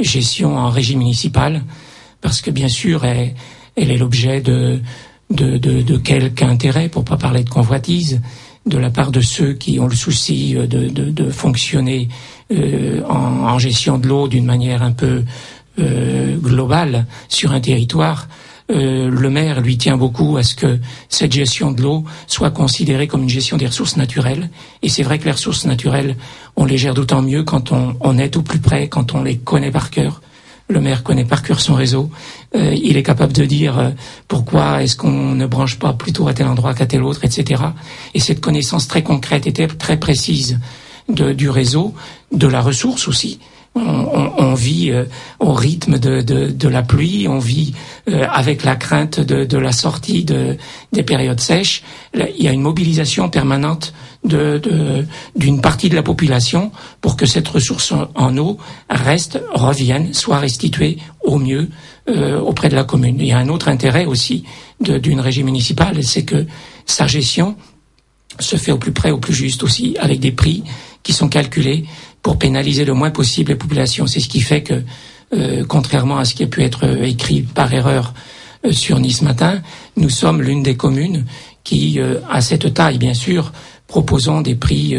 gestion 0.00 0.56
en 0.56 0.70
régie 0.70 0.96
municipale 0.96 1.62
parce 2.20 2.40
que 2.40 2.50
bien 2.50 2.68
sûr 2.68 3.04
elle, 3.04 3.34
est 3.76 3.96
l'objet 3.96 4.40
de 4.40 4.80
de, 5.30 5.58
de, 5.58 5.82
de 5.82 5.96
quelque 5.98 6.42
intérêt, 6.42 6.88
pour 6.88 7.04
pas 7.04 7.16
parler 7.16 7.44
de 7.44 7.50
convoitise, 7.50 8.20
de 8.66 8.78
la 8.78 8.90
part 8.90 9.10
de 9.10 9.20
ceux 9.20 9.54
qui 9.54 9.80
ont 9.80 9.86
le 9.86 9.94
souci 9.94 10.56
euh, 10.56 10.66
de, 10.66 10.88
de, 10.88 11.10
de 11.10 11.30
fonctionner 11.30 12.08
euh, 12.52 13.02
en, 13.08 13.48
en, 13.48 13.58
gestion 13.58 13.98
de 13.98 14.08
l'eau 14.08 14.28
d'une 14.28 14.44
manière 14.44 14.82
un 14.82 14.92
peu 14.92 15.24
euh, 15.78 16.36
globale 16.36 17.06
sur 17.28 17.52
un 17.52 17.60
territoire. 17.60 18.28
Euh, 18.70 19.08
le 19.10 19.30
maire 19.30 19.60
lui 19.60 19.78
tient 19.78 19.96
beaucoup 19.96 20.36
à 20.36 20.42
ce 20.42 20.54
que 20.54 20.78
cette 21.08 21.32
gestion 21.32 21.72
de 21.72 21.82
l'eau 21.82 22.04
soit 22.26 22.50
considérée 22.50 23.06
comme 23.06 23.22
une 23.22 23.28
gestion 23.28 23.56
des 23.56 23.66
ressources 23.66 23.96
naturelles. 23.96 24.50
Et 24.82 24.88
c'est 24.88 25.02
vrai 25.02 25.18
que 25.18 25.24
les 25.24 25.32
ressources 25.32 25.64
naturelles, 25.64 26.16
on 26.56 26.64
les 26.64 26.76
gère 26.76 26.94
d'autant 26.94 27.22
mieux 27.22 27.44
quand 27.44 27.72
on, 27.72 27.96
on 28.00 28.18
est 28.18 28.36
au 28.36 28.42
plus 28.42 28.58
près, 28.58 28.88
quand 28.88 29.14
on 29.14 29.22
les 29.22 29.38
connaît 29.38 29.70
par 29.70 29.90
cœur. 29.90 30.20
Le 30.70 30.82
maire 30.82 31.02
connaît 31.02 31.24
par 31.24 31.42
cœur 31.42 31.60
son 31.60 31.74
réseau. 31.74 32.10
Euh, 32.54 32.74
il 32.74 32.98
est 32.98 33.02
capable 33.02 33.32
de 33.32 33.46
dire 33.46 33.78
euh, 33.78 33.90
pourquoi 34.28 34.82
est-ce 34.82 34.96
qu'on 34.96 35.34
ne 35.34 35.46
branche 35.46 35.78
pas 35.78 35.94
plutôt 35.94 36.28
à 36.28 36.34
tel 36.34 36.46
endroit 36.46 36.74
qu'à 36.74 36.84
tel 36.84 37.02
autre, 37.02 37.24
etc. 37.24 37.62
Et 38.12 38.20
cette 38.20 38.42
connaissance 38.42 38.86
très 38.86 39.02
concrète 39.02 39.46
et 39.46 39.52
très 39.52 39.96
précise 39.96 40.58
du 41.08 41.48
réseau, 41.48 41.94
de 42.32 42.46
la 42.46 42.60
ressource 42.60 43.08
aussi, 43.08 43.40
on, 43.74 44.52
vit 44.52 44.92
au 45.40 45.52
rythme 45.54 45.98
de, 45.98 46.68
la 46.68 46.82
pluie, 46.82 47.26
on 47.28 47.38
vit 47.38 47.72
euh, 48.08 48.26
avec 48.30 48.64
la 48.64 48.76
crainte 48.76 49.20
de, 49.20 49.44
de 49.44 49.58
la 49.58 49.72
sortie 49.72 50.24
de, 50.24 50.56
des 50.92 51.02
périodes 51.02 51.40
sèches. 51.40 51.82
Il 52.14 52.42
y 52.42 52.48
a 52.48 52.52
une 52.52 52.62
mobilisation 52.62 53.28
permanente 53.28 53.92
d'une 54.24 55.60
partie 55.60 55.88
de 55.88 55.94
la 55.94 56.02
population 56.02 56.72
pour 57.00 57.16
que 57.16 57.26
cette 57.26 57.46
ressource 57.48 57.92
en, 58.14 58.36
eau 58.36 58.58
reste, 58.90 59.40
revienne, 59.52 60.12
soit 60.14 60.38
restituée 60.38 60.98
au 61.22 61.38
mieux 61.38 61.68
euh, 62.08 62.40
auprès 62.40 62.68
de 62.68 62.74
la 62.74 62.84
commune. 62.84 63.16
Il 63.20 63.26
y 63.26 63.32
a 63.32 63.38
un 63.38 63.48
autre 63.48 63.68
intérêt 63.68 64.06
aussi 64.06 64.44
d'une 64.80 65.20
régie 65.20 65.44
municipale, 65.44 66.02
c'est 66.02 66.24
que 66.24 66.46
sa 66.86 67.06
gestion 67.06 67.56
se 68.40 68.56
fait 68.56 68.72
au 68.72 68.78
plus 68.78 68.92
près, 68.92 69.10
au 69.10 69.18
plus 69.18 69.34
juste 69.34 69.62
aussi, 69.62 69.96
avec 69.98 70.20
des 70.20 70.32
prix 70.32 70.62
qui 71.02 71.12
sont 71.12 71.28
calculés 71.28 71.84
pour 72.22 72.38
pénaliser 72.38 72.84
le 72.84 72.94
moins 72.94 73.10
possible 73.10 73.50
les 73.50 73.56
populations. 73.56 74.06
C'est 74.06 74.20
ce 74.20 74.28
qui 74.28 74.40
fait 74.40 74.62
que, 74.62 74.82
euh, 75.34 75.64
contrairement 75.66 76.18
à 76.18 76.24
ce 76.24 76.34
qui 76.34 76.42
a 76.42 76.46
pu 76.46 76.62
être 76.62 76.86
euh, 76.86 77.02
écrit 77.02 77.42
par 77.42 77.72
erreur 77.74 78.14
euh, 78.64 78.72
sur 78.72 78.98
Nice 78.98 79.20
Matin, 79.20 79.60
nous 79.96 80.08
sommes 80.08 80.40
l'une 80.40 80.62
des 80.62 80.76
communes 80.76 81.26
qui, 81.64 82.00
à 82.30 82.40
cette 82.40 82.72
taille 82.72 82.96
bien 82.96 83.12
sûr, 83.12 83.52
proposons 83.88 84.40
des 84.40 84.54
prix 84.54 84.96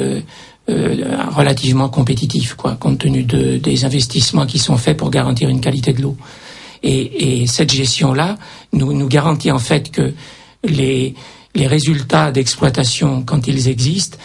relativement 0.68 1.90
compétitifs, 1.90 2.54
quoi, 2.54 2.76
compte 2.76 3.00
tenu 3.00 3.24
de, 3.24 3.58
des 3.58 3.86
investissements 3.86 4.46
qui 4.46 4.60
sont 4.60 4.78
faits 4.78 4.96
pour 4.96 5.10
garantir 5.10 5.50
une 5.50 5.62
qualité 5.62 5.94
de 5.94 6.04
l'eau. 6.04 6.16
Et, 6.84 7.42
et, 7.42 7.48
cette 7.48 7.74
gestion-là 7.74 8.38
nous, 8.72 8.94
nous 8.94 9.08
garantit 9.08 9.52
en 9.52 9.58
fait 9.58 9.90
que 9.90 10.14
les, 10.64 11.16
les 11.56 11.66
résultats 11.66 12.32
d'exploitation, 12.32 13.24
quand 13.24 13.48
ils 13.48 13.68
existent, 13.68 14.20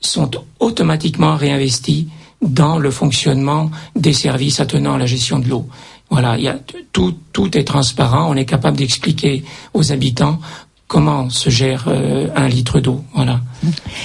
sont 0.00 0.30
automatiquement 0.60 1.36
réinvestis 1.36 2.08
dans 2.42 2.78
le 2.78 2.90
fonctionnement 2.90 3.70
des 3.96 4.12
services 4.12 4.60
attenant 4.60 4.94
à 4.94 4.98
la 4.98 5.06
gestion 5.06 5.38
de 5.38 5.48
l'eau. 5.48 5.66
Voilà, 6.10 6.36
il 6.36 6.44
y 6.44 6.48
a, 6.48 6.58
tout, 6.92 7.14
tout 7.32 7.56
est 7.56 7.64
transparent. 7.64 8.30
On 8.30 8.34
est 8.34 8.44
capable 8.44 8.76
d'expliquer 8.76 9.44
aux 9.72 9.92
habitants 9.92 10.40
comment 10.88 11.30
se 11.30 11.48
gère 11.48 11.84
euh, 11.86 12.28
un 12.36 12.48
litre 12.48 12.80
d'eau. 12.80 13.02
Voilà. 13.14 13.40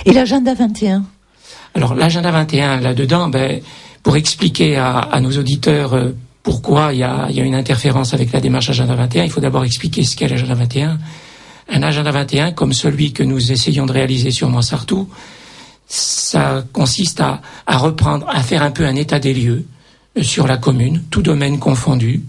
Et 0.05 0.13
l'agenda 0.13 0.53
21 0.53 1.03
Alors 1.75 1.95
l'agenda 1.95 2.31
21, 2.31 2.79
là-dedans, 2.79 3.27
ben, 3.27 3.59
pour 4.03 4.15
expliquer 4.15 4.77
à, 4.77 4.99
à 4.99 5.19
nos 5.19 5.37
auditeurs 5.37 5.93
euh, 5.93 6.11
pourquoi 6.43 6.93
il 6.93 6.99
y, 6.99 7.03
a, 7.03 7.27
il 7.29 7.35
y, 7.35 7.41
a, 7.41 7.43
une 7.43 7.55
interférence 7.55 8.13
avec 8.13 8.31
la 8.31 8.39
démarche 8.39 8.69
agenda 8.69 8.95
21, 8.95 9.25
il 9.25 9.29
faut 9.29 9.41
d'abord 9.41 9.65
expliquer 9.65 10.05
ce 10.05 10.15
qu'est 10.15 10.29
l'agenda 10.29 10.53
21. 10.53 10.97
Un 11.69 11.83
agenda 11.83 12.11
21, 12.11 12.53
comme 12.53 12.71
celui 12.71 13.11
que 13.11 13.23
nous 13.23 13.51
essayons 13.51 13.85
de 13.85 13.91
réaliser 13.91 14.31
sur 14.31 14.49
Mansartou, 14.49 15.09
ça 15.87 16.63
consiste 16.73 17.21
à, 17.21 17.41
à, 17.65 17.77
reprendre, 17.77 18.27
à 18.29 18.41
faire 18.43 18.61
un 18.61 18.71
peu 18.71 18.85
un 18.85 18.95
état 18.95 19.19
des 19.19 19.33
lieux 19.33 19.65
euh, 20.17 20.23
sur 20.23 20.47
la 20.47 20.57
commune, 20.57 21.03
tout 21.09 21.21
domaine 21.21 21.59
confondu, 21.59 22.23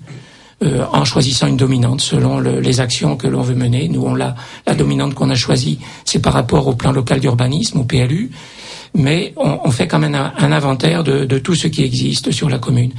euh, 0.62 0.84
en 0.92 1.04
choisissant 1.04 1.46
une 1.46 1.56
dominante 1.56 2.00
selon 2.00 2.38
le, 2.38 2.60
les 2.60 2.80
actions 2.80 3.16
que 3.16 3.26
l'on 3.28 3.42
veut 3.42 3.54
mener. 3.54 3.88
Nous, 3.88 4.02
on 4.02 4.14
l'a, 4.14 4.34
la 4.66 4.74
dominante 4.74 5.14
qu'on 5.14 5.30
a 5.30 5.34
choisie, 5.34 5.78
c'est 6.04 6.20
par 6.20 6.32
rapport 6.32 6.66
au 6.66 6.74
plan 6.74 6.92
local 6.92 7.20
d'urbanisme, 7.20 7.78
au 7.78 7.84
PLU, 7.84 8.30
mais 8.94 9.32
on, 9.36 9.60
on, 9.64 9.70
fait 9.70 9.86
quand 9.86 9.98
même 9.98 10.14
un, 10.14 10.32
un 10.36 10.52
inventaire 10.52 11.04
de, 11.04 11.24
de, 11.24 11.38
tout 11.38 11.54
ce 11.54 11.68
qui 11.68 11.82
existe 11.82 12.30
sur 12.32 12.48
la 12.48 12.58
commune. 12.58 12.92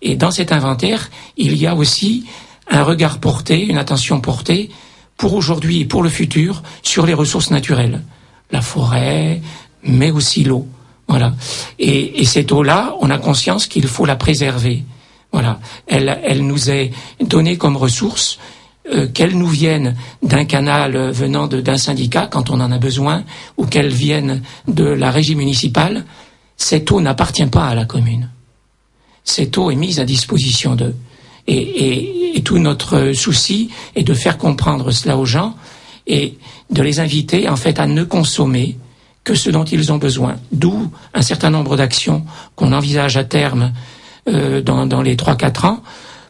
Et 0.00 0.16
dans 0.16 0.30
cet 0.30 0.52
inventaire, 0.52 1.10
il 1.36 1.56
y 1.56 1.66
a 1.66 1.74
aussi 1.74 2.24
un 2.70 2.82
regard 2.82 3.18
porté, 3.18 3.64
une 3.64 3.78
attention 3.78 4.20
portée 4.20 4.70
pour 5.16 5.34
aujourd'hui 5.34 5.80
et 5.80 5.84
pour 5.84 6.02
le 6.02 6.08
futur 6.08 6.62
sur 6.82 7.06
les 7.06 7.14
ressources 7.14 7.50
naturelles. 7.50 8.02
La 8.50 8.60
forêt, 8.60 9.40
mais 9.84 10.10
aussi 10.10 10.44
l'eau. 10.44 10.66
Voilà. 11.08 11.34
Et, 11.78 12.20
et 12.20 12.24
cette 12.24 12.52
eau-là, 12.52 12.94
on 13.00 13.10
a 13.10 13.18
conscience 13.18 13.66
qu'il 13.66 13.86
faut 13.86 14.06
la 14.06 14.16
préserver. 14.16 14.84
Voilà. 15.32 15.60
Elle, 15.86 16.20
elle 16.24 16.46
nous 16.46 16.70
est 16.70 16.90
donnée 17.20 17.56
comme 17.56 17.76
ressource, 17.76 18.38
euh, 18.92 19.06
qu'elle 19.08 19.36
nous 19.36 19.48
vienne 19.48 19.94
d'un 20.22 20.44
canal 20.44 21.10
venant 21.10 21.46
d'un 21.46 21.76
syndicat 21.76 22.26
quand 22.26 22.50
on 22.50 22.60
en 22.60 22.72
a 22.72 22.78
besoin, 22.78 23.24
ou 23.56 23.66
qu'elle 23.66 23.92
vienne 23.92 24.42
de 24.68 24.84
la 24.84 25.10
régie 25.10 25.34
municipale. 25.34 26.04
Cette 26.56 26.90
eau 26.90 27.00
n'appartient 27.00 27.46
pas 27.46 27.66
à 27.66 27.74
la 27.74 27.84
commune. 27.84 28.30
Cette 29.24 29.56
eau 29.56 29.70
est 29.70 29.76
mise 29.76 30.00
à 30.00 30.04
disposition 30.04 30.74
d'eux. 30.74 30.96
Et, 31.46 31.56
et, 31.56 32.36
et, 32.36 32.42
tout 32.42 32.58
notre 32.58 33.12
souci 33.12 33.70
est 33.96 34.04
de 34.04 34.14
faire 34.14 34.38
comprendre 34.38 34.92
cela 34.92 35.16
aux 35.16 35.24
gens 35.24 35.54
et 36.06 36.38
de 36.70 36.82
les 36.82 37.00
inviter 37.00 37.48
en 37.48 37.56
fait 37.56 37.80
à 37.80 37.86
ne 37.86 38.04
consommer 38.04 38.76
que 39.24 39.34
ce 39.34 39.50
dont 39.50 39.64
ils 39.64 39.92
ont 39.92 39.98
besoin. 39.98 40.36
D'où 40.50 40.90
un 41.14 41.22
certain 41.22 41.50
nombre 41.50 41.76
d'actions 41.76 42.24
qu'on 42.56 42.72
envisage 42.72 43.16
à 43.16 43.24
terme 43.24 43.72
euh, 44.28 44.60
dans, 44.62 44.86
dans, 44.86 45.02
les 45.02 45.16
3-4 45.16 45.66
ans 45.66 45.82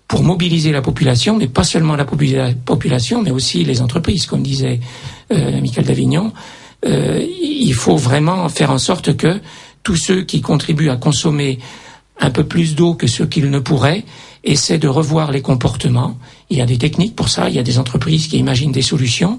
pour 0.09 0.23
mobiliser 0.23 0.73
la 0.73 0.83
population, 0.83 1.37
mais 1.37 1.47
pas 1.47 1.65
seulement 1.65 1.97
la 1.97 2.05
population, 2.05 3.23
mais 3.23 3.31
aussi 3.31 3.65
les 3.65 3.81
entreprises, 3.81 4.27
comme 4.27 4.43
disait 4.43 4.81
euh, 5.33 5.61
Michael 5.61 5.87
Davignon. 5.87 6.33
Euh, 6.85 7.25
il 7.43 7.73
faut 7.75 7.97
vraiment 7.97 8.49
faire 8.49 8.71
en 8.71 8.79
sorte 8.79 9.17
que 9.17 9.41
tous 9.83 9.97
ceux 9.97 10.23
qui 10.23 10.41
contribuent 10.41 10.91
à 10.91 10.97
consommer 10.97 11.59
un 12.21 12.31
peu 12.31 12.45
plus 12.45 12.75
d'eau 12.75 12.95
que 12.95 13.07
ce 13.07 13.23
qu'ils 13.23 13.51
ne 13.51 13.59
pourraient 13.59 14.05
essaient 14.45 14.79
de 14.79 14.89
revoir 14.89 15.31
les 15.31 15.41
comportements. 15.41 16.19
Il 16.51 16.59
y 16.59 16.61
a 16.61 16.67
des 16.67 16.79
techniques 16.79 17.17
pour 17.17 17.29
ça, 17.29 17.49
il 17.49 17.55
y 17.55 17.59
a 17.59 17.63
des 17.63 17.79
entreprises 17.79 18.27
qui 18.27 18.39
imaginent 18.39 18.73
des 18.73 18.83
solutions 18.83 19.39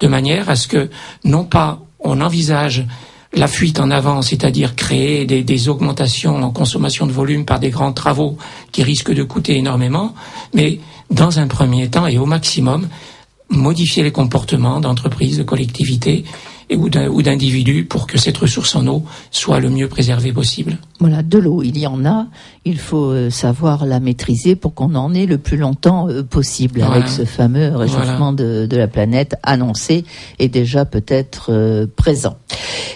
de 0.00 0.06
manière 0.06 0.48
à 0.48 0.56
ce 0.56 0.68
que 0.68 0.90
non 1.24 1.44
pas 1.44 1.83
on 2.04 2.20
envisage 2.20 2.86
la 3.32 3.48
fuite 3.48 3.80
en 3.80 3.90
avant, 3.90 4.22
c'est-à-dire 4.22 4.76
créer 4.76 5.24
des, 5.24 5.68
augmentations 5.68 6.36
en 6.36 6.50
consommation 6.50 7.06
de 7.06 7.12
volume 7.12 7.44
par 7.44 7.58
des 7.58 7.70
grands 7.70 7.92
travaux 7.92 8.36
qui 8.70 8.82
risquent 8.82 9.12
de 9.12 9.24
coûter 9.24 9.56
énormément, 9.56 10.14
mais 10.52 10.78
dans 11.10 11.40
un 11.40 11.48
premier 11.48 11.88
temps 11.88 12.06
et 12.06 12.18
au 12.18 12.26
maximum, 12.26 12.88
modifier 13.50 14.02
les 14.02 14.12
comportements 14.12 14.80
d'entreprises, 14.80 15.38
de 15.38 15.42
collectivités 15.42 16.24
ou 16.70 16.88
d'individus 16.88 17.84
pour 17.84 18.06
que 18.06 18.18
cette 18.18 18.38
ressource 18.38 18.74
en 18.74 18.86
eau 18.86 19.04
soit 19.30 19.60
le 19.60 19.68
mieux 19.68 19.88
préservée 19.88 20.32
possible. 20.32 20.78
Voilà, 21.00 21.24
de 21.24 21.38
l'eau, 21.38 21.62
il 21.62 21.76
y 21.76 21.88
en 21.88 22.04
a. 22.04 22.28
Il 22.64 22.78
faut 22.78 23.10
euh, 23.10 23.28
savoir 23.28 23.84
la 23.84 23.98
maîtriser 23.98 24.54
pour 24.54 24.74
qu'on 24.74 24.94
en 24.94 25.12
ait 25.12 25.26
le 25.26 25.38
plus 25.38 25.56
longtemps 25.56 26.08
euh, 26.08 26.22
possible 26.22 26.80
voilà. 26.80 26.94
avec 26.94 27.08
ce 27.08 27.24
fameux 27.24 27.76
réchauffement 27.76 28.32
voilà. 28.32 28.60
de, 28.60 28.66
de, 28.66 28.76
la 28.76 28.86
planète 28.86 29.34
annoncé 29.42 30.04
et 30.38 30.48
déjà 30.48 30.84
peut-être 30.84 31.46
euh, 31.50 31.86
présent. 31.96 32.36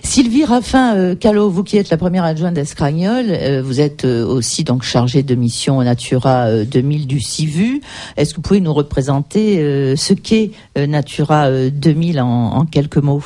Sylvie 0.04 0.44
Raffin 0.44 0.96
euh, 0.96 1.14
Callot, 1.16 1.50
vous 1.50 1.64
qui 1.64 1.76
êtes 1.76 1.90
la 1.90 1.96
première 1.96 2.22
adjointe 2.22 2.54
d'Escragnol, 2.54 3.26
euh, 3.28 3.62
vous 3.62 3.80
êtes 3.80 4.04
aussi 4.04 4.62
donc 4.62 4.84
chargée 4.84 5.24
de 5.24 5.34
mission 5.34 5.82
Natura 5.82 6.64
2000 6.64 7.08
du 7.08 7.20
CIVU. 7.20 7.80
Est-ce 8.16 8.30
que 8.30 8.36
vous 8.36 8.42
pouvez 8.42 8.60
nous 8.60 8.72
représenter 8.72 9.56
ce 9.96 10.14
qu'est 10.14 10.52
Natura 10.76 11.50
2000 11.68 12.20
en, 12.20 12.26
en 12.58 12.64
quelques 12.64 12.98
mots? 12.98 13.22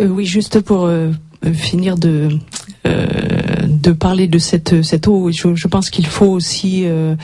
Oui, 0.00 0.24
juste 0.24 0.60
pour 0.60 0.88
finir 1.52 1.96
de, 1.96 2.28
de 2.84 3.92
parler 3.92 4.28
de 4.28 4.38
cette 4.38 4.82
cette 4.82 5.08
eau. 5.08 5.30
Je, 5.30 5.54
je 5.54 5.68
pense 5.68 5.90
qu'il 5.90 6.06
faut 6.06 6.26
aussi 6.26 6.82
euh, 6.84 7.14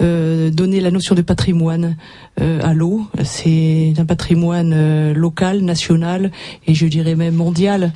euh, 0.00 0.50
donner 0.50 0.80
la 0.80 0.90
notion 0.90 1.14
de 1.14 1.22
patrimoine 1.22 1.96
euh, 2.40 2.60
à 2.62 2.72
l'eau. 2.72 3.06
C'est 3.24 3.94
un 3.98 4.04
patrimoine 4.04 4.72
euh, 4.74 5.14
local, 5.14 5.60
national 5.60 6.30
et 6.66 6.74
je 6.74 6.86
dirais 6.86 7.14
même 7.14 7.34
mondial. 7.34 7.92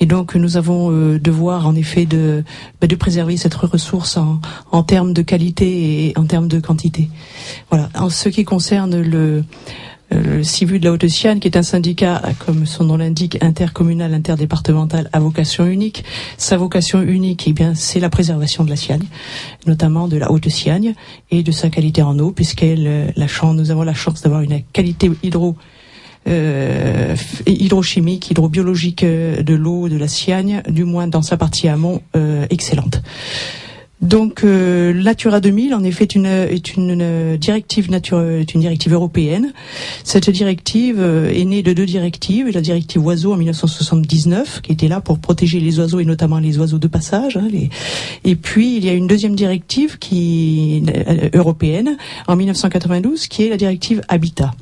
Et 0.00 0.06
donc 0.06 0.34
nous 0.34 0.56
avons 0.56 0.90
euh, 0.90 1.18
devoir 1.18 1.66
en 1.66 1.74
effet 1.74 2.06
de 2.06 2.44
bah, 2.80 2.86
de 2.86 2.94
préserver 2.96 3.36
cette 3.36 3.54
ressource 3.54 4.16
en, 4.16 4.40
en 4.70 4.82
termes 4.82 5.12
de 5.12 5.22
qualité 5.22 6.08
et 6.08 6.18
en 6.18 6.24
termes 6.24 6.48
de 6.48 6.60
quantité. 6.60 7.08
Voilà. 7.70 7.88
En 7.94 8.10
ce 8.10 8.28
qui 8.28 8.44
concerne 8.44 9.00
le 9.00 9.18
euh, 9.18 9.42
le 10.10 10.42
CIVU 10.42 10.78
de 10.78 10.84
la 10.84 10.92
Haute-Sienne, 10.92 11.40
qui 11.40 11.48
est 11.48 11.56
un 11.56 11.62
syndicat, 11.62 12.22
comme 12.44 12.66
son 12.66 12.84
nom 12.84 12.96
l'indique, 12.96 13.42
intercommunal, 13.42 14.14
interdépartemental 14.14 15.08
à 15.12 15.20
vocation 15.20 15.66
unique. 15.66 16.04
Sa 16.38 16.56
vocation 16.56 17.02
unique, 17.02 17.44
eh 17.46 17.52
bien, 17.52 17.74
c'est 17.74 18.00
la 18.00 18.08
préservation 18.08 18.64
de 18.64 18.70
la 18.70 18.76
Siagne, 18.76 19.04
notamment 19.66 20.08
de 20.08 20.16
la 20.16 20.30
Haute-Siagne 20.30 20.94
et 21.30 21.42
de 21.42 21.52
sa 21.52 21.70
qualité 21.70 22.02
en 22.02 22.18
eau, 22.18 22.30
puisqu'elle, 22.30 22.86
euh, 22.86 23.06
la 23.16 23.26
chance, 23.26 23.56
nous 23.56 23.70
avons 23.70 23.82
la 23.82 23.94
chance 23.94 24.22
d'avoir 24.22 24.42
une 24.42 24.62
qualité 24.72 25.10
hydro 25.22 25.56
euh, 26.28 27.14
hydrochimique, 27.46 28.30
hydrobiologique 28.32 29.04
euh, 29.04 29.42
de 29.42 29.54
l'eau 29.54 29.88
de 29.88 29.96
la 29.96 30.08
Siagne, 30.08 30.60
du 30.68 30.82
moins 30.82 31.06
dans 31.06 31.22
sa 31.22 31.36
partie 31.36 31.68
amont, 31.68 32.02
euh, 32.16 32.46
excellente. 32.50 33.00
Donc 34.02 34.44
euh, 34.44 34.92
Natura 34.92 35.40
2000 35.40 35.74
en 35.74 35.82
effet 35.82 36.04
est 36.04 36.14
une 36.14 36.26
est 36.26 36.76
une, 36.76 37.36
directive 37.38 37.90
nature 37.90 38.20
est 38.20 38.52
une 38.52 38.60
directive 38.60 38.92
européenne. 38.92 39.54
Cette 40.04 40.28
directive 40.28 40.96
euh, 41.00 41.30
est 41.30 41.44
née 41.44 41.62
de 41.62 41.72
deux 41.72 41.86
directives, 41.86 42.48
la 42.50 42.60
directive 42.60 43.04
oiseaux 43.04 43.32
en 43.32 43.36
1979 43.36 44.60
qui 44.60 44.72
était 44.72 44.88
là 44.88 45.00
pour 45.00 45.18
protéger 45.18 45.60
les 45.60 45.78
oiseaux 45.78 45.98
et 45.98 46.04
notamment 46.04 46.38
les 46.38 46.58
oiseaux 46.58 46.78
de 46.78 46.88
passage 46.88 47.38
hein, 47.38 47.48
les... 47.50 47.70
et 48.24 48.36
puis 48.36 48.76
il 48.76 48.84
y 48.84 48.90
a 48.90 48.92
une 48.92 49.06
deuxième 49.06 49.34
directive 49.34 49.98
qui 49.98 50.84
euh, 50.94 51.30
européenne 51.32 51.96
en 52.28 52.36
1992 52.36 53.28
qui 53.28 53.44
est 53.44 53.48
la 53.48 53.56
directive 53.56 54.02
Habitat. 54.08 54.52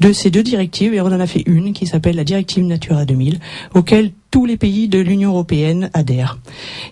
De 0.00 0.12
ces 0.12 0.30
deux 0.30 0.42
directives, 0.42 0.92
on 1.02 1.06
en 1.06 1.20
a 1.20 1.26
fait 1.26 1.42
une 1.46 1.72
qui 1.72 1.86
s'appelle 1.86 2.16
la 2.16 2.24
directive 2.24 2.64
Natura 2.64 3.06
2000 3.06 3.40
auquel 3.74 4.12
tous 4.32 4.46
les 4.46 4.56
pays 4.56 4.88
de 4.88 4.98
l'Union 4.98 5.30
européenne 5.30 5.90
adhèrent. 5.92 6.38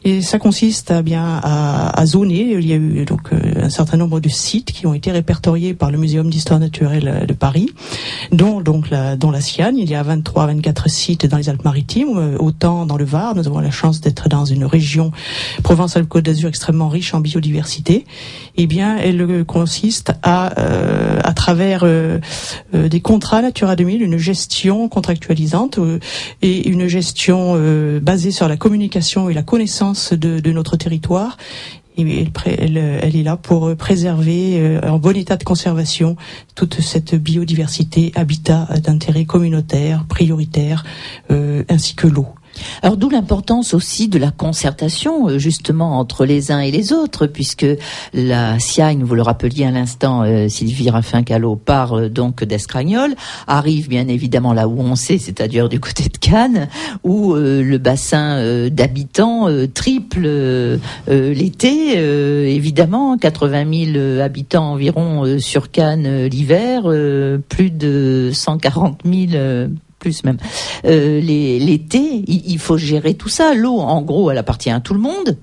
Et 0.04 0.20
ça 0.20 0.38
consiste 0.38 0.90
à 0.90 1.00
bien 1.00 1.40
à, 1.42 1.98
à 1.98 2.06
zoner. 2.06 2.52
Il 2.52 2.68
y 2.68 2.72
a 2.74 2.76
eu 2.76 3.04
donc 3.06 3.32
euh, 3.32 3.64
un 3.64 3.70
certain 3.70 3.96
nombre 3.96 4.20
de 4.20 4.28
sites 4.28 4.72
qui 4.72 4.86
ont 4.86 4.92
été 4.92 5.10
répertoriés 5.10 5.72
par 5.72 5.90
le 5.90 5.96
Muséum 5.98 6.28
d'histoire 6.28 6.60
naturelle 6.60 7.24
de 7.26 7.32
Paris, 7.32 7.70
dont 8.30 8.60
donc 8.60 8.90
la, 8.90 9.16
dont 9.16 9.30
la 9.30 9.40
Siagne. 9.40 9.78
Il 9.78 9.90
y 9.90 9.94
a 9.94 10.02
23, 10.02 10.48
24 10.48 10.90
sites 10.90 11.26
dans 11.26 11.38
les 11.38 11.48
Alpes-Maritimes, 11.48 12.18
euh, 12.18 12.36
autant 12.38 12.84
dans 12.84 12.98
le 12.98 13.06
Var. 13.06 13.34
Nous 13.34 13.48
avons 13.48 13.60
la 13.60 13.70
chance 13.70 14.02
d'être 14.02 14.28
dans 14.28 14.44
une 14.44 14.66
région 14.66 15.10
Provence-Alpes-Côte 15.62 16.26
d'Azur 16.26 16.50
extrêmement 16.50 16.90
riche 16.90 17.14
en 17.14 17.20
biodiversité. 17.20 18.04
Eh 18.56 18.66
bien, 18.66 18.98
elle 18.98 19.44
consiste 19.46 20.12
à, 20.22 20.58
euh, 20.60 21.20
à 21.24 21.32
travers 21.32 21.80
euh, 21.84 22.18
euh, 22.74 22.88
des 22.88 23.00
contrats 23.00 23.40
Natura 23.40 23.76
2000, 23.76 24.02
une 24.02 24.18
gestion 24.18 24.88
contractualisante 24.88 25.78
et 26.42 26.68
une 26.68 26.86
gestion 26.86 27.29
euh, 27.32 28.00
basée 28.00 28.30
sur 28.30 28.48
la 28.48 28.56
communication 28.56 29.28
et 29.28 29.34
la 29.34 29.42
connaissance 29.42 30.12
de, 30.12 30.50
notre 30.50 30.76
territoire. 30.76 31.36
Elle, 31.96 32.06
est 32.36 33.22
là 33.22 33.36
pour 33.36 33.68
euh, 33.68 33.74
préserver 33.74 34.58
euh, 34.58 34.80
en 34.88 34.98
bon 34.98 35.16
état 35.16 35.36
de 35.36 35.44
conservation 35.44 36.16
toute 36.54 36.80
cette 36.80 37.14
biodiversité, 37.14 38.12
habitat 38.14 38.68
d'intérêt 38.82 39.24
communautaire, 39.24 40.04
prioritaire, 40.08 40.84
ainsi 41.68 41.94
que 41.94 42.06
l'eau. 42.06 42.26
Alors 42.82 42.96
d'où 42.96 43.10
l'importance 43.10 43.74
aussi 43.74 44.08
de 44.08 44.18
la 44.18 44.30
concertation 44.30 45.28
euh, 45.28 45.38
justement 45.38 45.98
entre 45.98 46.24
les 46.24 46.52
uns 46.52 46.60
et 46.60 46.70
les 46.70 46.92
autres, 46.92 47.26
puisque 47.26 47.66
la 48.14 48.58
Siagne, 48.58 49.02
vous 49.02 49.14
le 49.14 49.22
rappeliez 49.22 49.64
à 49.64 49.70
l'instant, 49.70 50.22
euh, 50.22 50.48
Sylvie 50.48 50.90
Raffin-Callot 50.90 51.56
part 51.56 51.98
euh, 51.98 52.08
donc 52.08 52.44
d'Escragnol, 52.44 53.14
arrive 53.46 53.88
bien 53.88 54.08
évidemment 54.08 54.52
là 54.52 54.68
où 54.68 54.80
on 54.80 54.96
sait, 54.96 55.18
c'est-à-dire 55.18 55.68
du 55.68 55.80
côté 55.80 56.04
de 56.04 56.16
Cannes, 56.16 56.68
où 57.04 57.34
euh, 57.34 57.62
le 57.62 57.78
bassin 57.78 58.68
d'habitants 58.70 59.48
triple 59.74 60.28
l'été, 61.08 61.98
évidemment, 62.54 63.16
80 63.18 63.92
000 63.92 64.20
habitants 64.20 64.72
environ 64.72 65.38
sur 65.38 65.70
Cannes 65.70 66.26
l'hiver, 66.26 66.82
plus 67.48 67.70
de 67.70 68.30
140 68.32 69.02
000 69.04 69.32
euh, 69.34 69.68
plus 70.00 70.24
même. 70.24 70.38
Euh, 70.84 71.20
L'été, 71.20 72.24
il, 72.26 72.58
faut 72.58 72.76
gérer 72.76 73.14
tout 73.14 73.28
ça. 73.28 73.54
L'eau, 73.54 73.78
en 73.78 74.02
gros, 74.02 74.32
elle 74.32 74.38
appartient 74.38 74.70
à 74.70 74.80
tout 74.80 74.94
le 74.94 75.00
monde. 75.00 75.38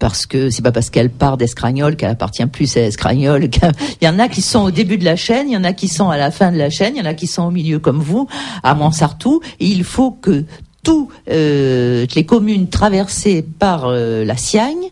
Parce 0.00 0.24
que 0.24 0.48
c'est 0.48 0.62
pas 0.62 0.72
parce 0.72 0.88
qu'elle 0.88 1.10
part 1.10 1.36
d'Escragnol 1.36 1.94
qu'elle 1.94 2.10
appartient 2.10 2.46
plus 2.46 2.76
à 2.78 2.80
Escragnol. 2.80 3.44
Il 4.00 4.04
y 4.04 4.08
en 4.08 4.18
a 4.18 4.28
qui 4.28 4.40
sont 4.40 4.60
au 4.64 4.70
début 4.70 4.96
de 4.96 5.04
la 5.04 5.14
chaîne, 5.14 5.48
il 5.50 5.52
y 5.52 5.56
en 5.58 5.64
a 5.64 5.74
qui 5.74 5.88
sont 5.88 6.08
à 6.08 6.16
la 6.16 6.30
fin 6.30 6.50
de 6.50 6.56
la 6.56 6.70
chaîne, 6.70 6.94
il 6.96 7.00
y 7.00 7.02
en 7.02 7.10
a 7.10 7.12
qui 7.12 7.26
sont 7.26 7.42
au 7.42 7.50
milieu 7.50 7.78
comme 7.78 8.00
vous, 8.00 8.26
à 8.62 8.74
Mansartou. 8.74 9.42
Et 9.60 9.66
il 9.66 9.84
faut 9.84 10.10
que 10.10 10.46
toutes 10.82 11.10
les 11.28 12.24
communes 12.26 12.70
traversées 12.70 13.42
par 13.42 13.84
euh, 13.84 14.24
la 14.24 14.38
Siagne 14.38 14.90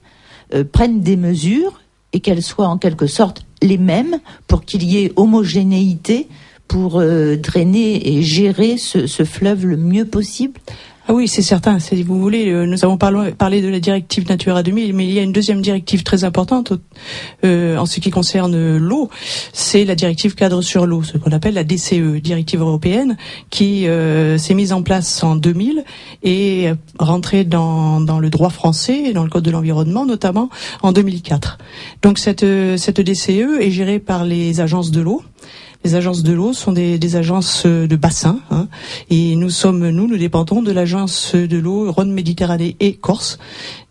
euh, 0.55 0.65
prennent 0.65 1.01
des 1.01 1.17
mesures 1.17 1.81
et 2.15 2.21
qu'elles 2.21 2.43
soient 2.43 2.69
en 2.69 2.79
quelque 2.79 3.07
sorte 3.07 3.45
les 3.61 3.77
mêmes 3.77 4.19
pour 4.47 4.65
qu'il 4.65 4.83
y 4.83 5.05
ait 5.05 5.13
homogénéité 5.17 6.29
pour 6.69 7.01
euh, 7.01 7.37
drainer 7.37 8.17
et 8.17 8.23
gérer 8.23 8.77
ce, 8.77 9.07
ce 9.07 9.25
fleuve 9.25 9.67
le 9.67 9.77
mieux 9.77 10.05
possible 10.05 10.61
Ah 11.09 11.15
oui, 11.15 11.27
c'est 11.27 11.41
certain. 11.41 11.79
Si 11.79 12.03
vous 12.03 12.21
voulez, 12.21 12.51
euh, 12.51 12.67
nous 12.67 12.85
avons 12.85 12.99
parlé, 12.99 13.63
de 13.63 13.69
la 13.69 13.81
directive 13.81 14.29
Natura 14.29 14.63
2000, 14.63 14.93
mais 14.93 15.07
il 15.07 15.13
y 15.13 15.19
a 15.19 15.23
une 15.23 15.33
deuxième 15.33 15.63
directive 15.63 16.03
très 16.03 16.25
importante 16.25 16.75
euh, 17.47 17.79
en 17.79 17.87
ce 17.87 17.99
qui 18.01 18.11
concerne 18.11 18.77
l'eau. 18.77 19.09
C'est 19.55 19.87
la 19.87 19.95
directive 19.95 20.35
cadre 20.35 20.61
sur 20.61 20.87
l'eau, 20.87 21.03
ce 21.03 21.17
qu'on 21.17 21.33
appelle 21.33 21.55
la 21.55 21.65
DCE, 21.65 22.21
directive 22.23 22.61
européenne, 22.61 23.17
qui 23.49 23.89
euh, 23.89 24.37
s'est 24.37 24.53
mise 24.53 24.75
en 24.75 24.83
place 24.83 25.25
en 25.25 25.35
2000 25.35 25.83
et 26.25 26.69
rentrée 26.99 27.45
dans, 27.45 28.03
dans 28.03 28.19
le 28.19 28.29
droit 28.29 28.51
français 28.51 29.05
et 29.07 29.13
dans 29.15 29.25
le 29.25 29.31
code 29.31 29.45
de 29.45 29.51
l'environnement, 29.51 30.05
notamment 30.05 30.51
en 30.83 30.93
2004. 30.93 31.57
Donc 32.03 32.19
cette, 32.19 32.43
euh, 32.43 32.77
cette 32.77 33.01
DCE 33.01 33.61
est 33.61 33.71
gérée 33.71 33.99
par 33.99 34.27
les 34.27 34.61
agences 34.61 34.91
de 34.91 35.01
l'eau. 35.01 35.23
Les 35.85 35.95
agences 35.95 36.23
de 36.23 36.33
l'eau 36.33 36.53
sont 36.53 36.73
des, 36.73 36.99
des 36.99 37.17
agences 37.17 37.65
de 37.65 37.97
bassin, 37.97 38.41
hein, 38.51 38.67
et 39.11 39.37
nous 39.37 39.51
sommes, 39.51 39.89
nous, 39.91 40.09
nous 40.09 40.19
dépendons 40.19 40.61
de 40.61 40.73
l'agence 40.73 41.35
de 41.35 41.57
l'eau 41.57 41.93
Rhône 41.93 42.13
Méditerranée 42.13 42.77
et 42.81 42.95
Corse. 42.95 43.39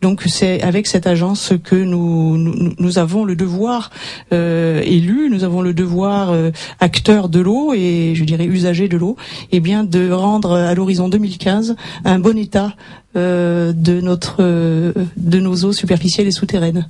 Donc 0.02 0.24
c'est 0.28 0.62
avec 0.62 0.86
cette 0.86 1.08
agence 1.08 1.54
que 1.64 1.76
nous, 1.76 2.38
nous, 2.38 2.74
nous 2.78 3.00
avons 3.00 3.26
le 3.26 3.36
devoir 3.36 3.90
euh, 4.32 4.82
élu, 4.82 5.30
nous 5.32 5.44
avons 5.44 5.62
le 5.62 5.74
devoir 5.74 6.32
euh, 6.32 6.52
acteur 6.80 7.30
de 7.30 7.40
l'eau 7.40 7.74
et 7.74 8.14
je 8.16 8.24
dirais 8.24 8.46
usager 8.46 8.88
de 8.88 8.98
l'eau, 8.98 9.16
et 9.52 9.60
bien 9.60 9.84
de 9.84 10.12
rendre 10.12 10.54
à 10.54 10.76
l'horizon 10.76 11.10
2015 11.10 11.76
un 12.06 12.20
bon 12.20 12.38
état 12.38 12.74
euh, 13.16 13.74
de 13.74 14.00
notre 14.00 14.36
euh, 14.42 14.94
de 15.16 15.40
nos 15.40 15.56
eaux 15.64 15.72
superficielles 15.72 16.28
et 16.28 16.32
souterraines. 16.32 16.88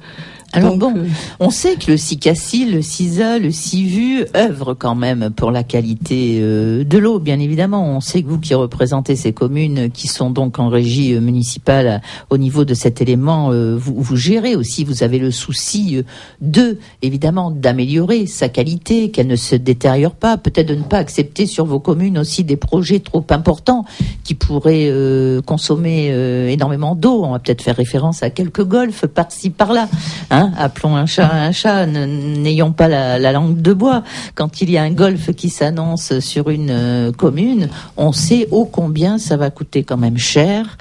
Alors 0.54 0.78
Donc, 0.78 0.94
bon, 0.94 1.00
euh, 1.02 1.08
on 1.40 1.50
sait 1.50 1.76
que 1.76 1.92
le 1.92 1.98
CICACI, 1.98 2.66
le 2.66 2.82
CISA, 2.82 3.38
le 3.38 3.52
CIVU 3.52 4.26
œuvrent 4.36 4.74
quand 4.74 4.96
même 4.96 5.30
pour 5.36 5.52
la 5.52 5.64
qualité 5.64 6.40
euh, 6.42 6.84
de 6.84 6.98
l'eau, 6.98 7.20
bien 7.20 7.40
évidemment. 7.40 7.86
On 7.96 8.00
sait 8.00 8.24
que 8.24 8.28
vous 8.28 8.40
qui 8.40 8.54
représentez 8.54 9.16
ces 9.16 9.34
communes 9.34 9.90
qui 9.92 10.08
sont 10.08 10.30
donc 10.30 10.60
en 10.60 10.70
régie 10.70 11.14
euh, 11.14 11.20
municipale 11.20 12.02
au 12.30 12.38
niveau 12.38 12.66
de 12.66 12.74
cet 12.74 13.02
élément, 13.02 13.52
vous, 13.52 14.02
vous 14.02 14.16
gérez 14.16 14.56
aussi, 14.56 14.84
vous 14.84 15.04
avez 15.04 15.20
le 15.20 15.32
souci 15.32 16.04
de, 16.42 16.78
évidemment, 17.02 17.52
d'améliorer 17.52 18.26
sa 18.26 18.50
qualité, 18.50 19.12
qu'elle 19.12 19.28
ne 19.28 19.36
se 19.36 19.56
détériore 19.56 20.16
pas, 20.16 20.38
peut-être 20.38 20.68
de 20.68 20.76
ne 20.76 20.84
pas 20.84 20.98
accepter 20.98 21.46
sur 21.46 21.66
vos 21.66 21.80
communes 21.80 22.18
aussi 22.18 22.44
des 22.44 22.58
projets 22.58 23.00
trop 23.00 23.26
importants 23.30 23.86
qui 24.24 24.34
pourraient 24.34 24.90
euh, 24.90 25.42
consommer 25.42 26.10
euh, 26.12 26.48
énormément 26.50 26.96
d'eau. 26.96 27.24
On 27.24 27.32
va 27.32 27.40
peut-être 27.40 27.62
faire 27.62 27.76
référence 27.76 28.24
à 28.24 28.30
quelques 28.30 28.64
golfs 28.64 29.06
par-ci, 29.08 29.50
par-là. 29.50 29.88
Hein, 30.30 30.37
appelons 30.58 30.96
un 30.96 31.06
chat 31.06 31.32
un 31.32 31.52
chat, 31.52 31.86
n'ayons 31.86 32.72
pas 32.72 32.88
la, 32.88 33.20
la 33.20 33.32
langue 33.32 33.62
de 33.62 33.74
bois. 33.74 34.04
Quand 34.36 34.62
il 34.62 34.70
y 34.70 34.78
a 34.78 34.84
un 34.84 34.92
golf 34.92 35.34
qui 35.34 35.50
s'annonce 35.50 36.20
sur 36.20 36.50
une 36.50 36.70
euh, 36.72 37.12
commune, 37.12 37.70
on 37.96 38.12
sait 38.12 38.48
ô 38.52 38.66
combien 38.66 39.18
ça 39.18 39.38
va 39.38 39.50
coûter 39.50 39.84
quand 39.84 39.98
même 39.98 40.18
cher 40.18 40.78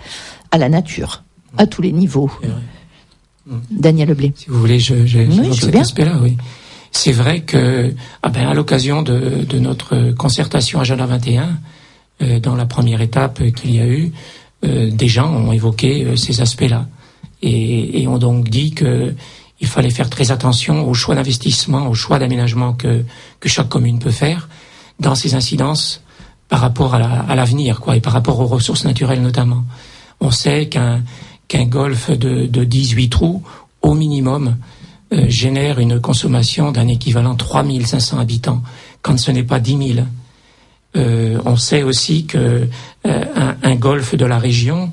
à 0.50 0.58
la 0.58 0.68
nature, 0.68 1.22
à 1.58 1.66
tous 1.66 1.82
les 1.82 1.92
niveaux. 1.92 2.30
Vrai. 2.40 2.50
Daniel 3.70 4.08
Leblé. 4.08 4.32
Si 4.34 4.48
vous 4.48 4.58
voulez, 4.58 4.80
je, 4.80 5.06
je, 5.06 5.18
Oui, 5.18 5.50
je 5.52 5.66
cet 5.66 5.76
aspect-là, 5.76 6.18
oui. 6.20 6.36
C'est 6.90 7.12
vrai 7.12 7.40
que, 7.40 7.94
ah 8.22 8.28
ben, 8.28 8.48
à 8.48 8.54
l'occasion 8.54 9.02
de, 9.02 9.44
de 9.44 9.58
notre 9.58 10.12
concertation 10.12 10.80
Agenda 10.80 11.06
21, 11.06 11.58
euh, 12.22 12.40
dans 12.40 12.56
la 12.56 12.66
première 12.66 13.02
étape 13.02 13.42
qu'il 13.52 13.74
y 13.74 13.80
a 13.80 13.86
eu, 13.86 14.12
euh, 14.64 14.90
des 14.90 15.08
gens 15.08 15.30
ont 15.30 15.52
évoqué 15.52 16.04
euh, 16.04 16.16
ces 16.16 16.40
aspects-là 16.40 16.88
et, 17.42 18.00
et 18.00 18.08
ont 18.08 18.18
donc 18.18 18.48
dit 18.48 18.70
que 18.70 19.14
il 19.60 19.66
fallait 19.66 19.90
faire 19.90 20.10
très 20.10 20.30
attention 20.30 20.88
au 20.88 20.94
choix 20.94 21.14
d'investissement, 21.14 21.88
au 21.88 21.94
choix 21.94 22.18
d'aménagement 22.18 22.74
que, 22.74 23.04
que 23.40 23.48
chaque 23.48 23.68
commune 23.68 23.98
peut 23.98 24.10
faire 24.10 24.48
dans 25.00 25.14
ses 25.14 25.34
incidences 25.34 26.02
par 26.48 26.60
rapport 26.60 26.94
à 26.94 27.34
l'avenir, 27.34 27.80
quoi, 27.80 27.96
et 27.96 28.00
par 28.00 28.12
rapport 28.12 28.38
aux 28.38 28.46
ressources 28.46 28.84
naturelles 28.84 29.20
notamment. 29.20 29.64
On 30.20 30.30
sait 30.30 30.68
qu'un 30.68 31.02
qu'un 31.48 31.64
golf 31.64 32.10
de, 32.10 32.46
de 32.46 32.64
18 32.64 33.08
trous, 33.08 33.42
au 33.82 33.94
minimum, 33.94 34.56
euh, 35.12 35.26
génère 35.28 35.78
une 35.78 36.00
consommation 36.00 36.72
d'un 36.72 36.88
équivalent 36.88 37.36
3500 37.36 38.18
habitants, 38.18 38.62
quand 39.02 39.18
ce 39.18 39.30
n'est 39.30 39.44
pas 39.44 39.60
10 39.60 39.94
000. 39.94 40.06
Euh, 40.96 41.38
on 41.44 41.56
sait 41.56 41.82
aussi 41.84 42.26
que 42.26 42.68
euh, 43.06 43.24
un, 43.62 43.76
golf 43.76 44.16
de 44.16 44.24
la 44.24 44.38
région, 44.38 44.90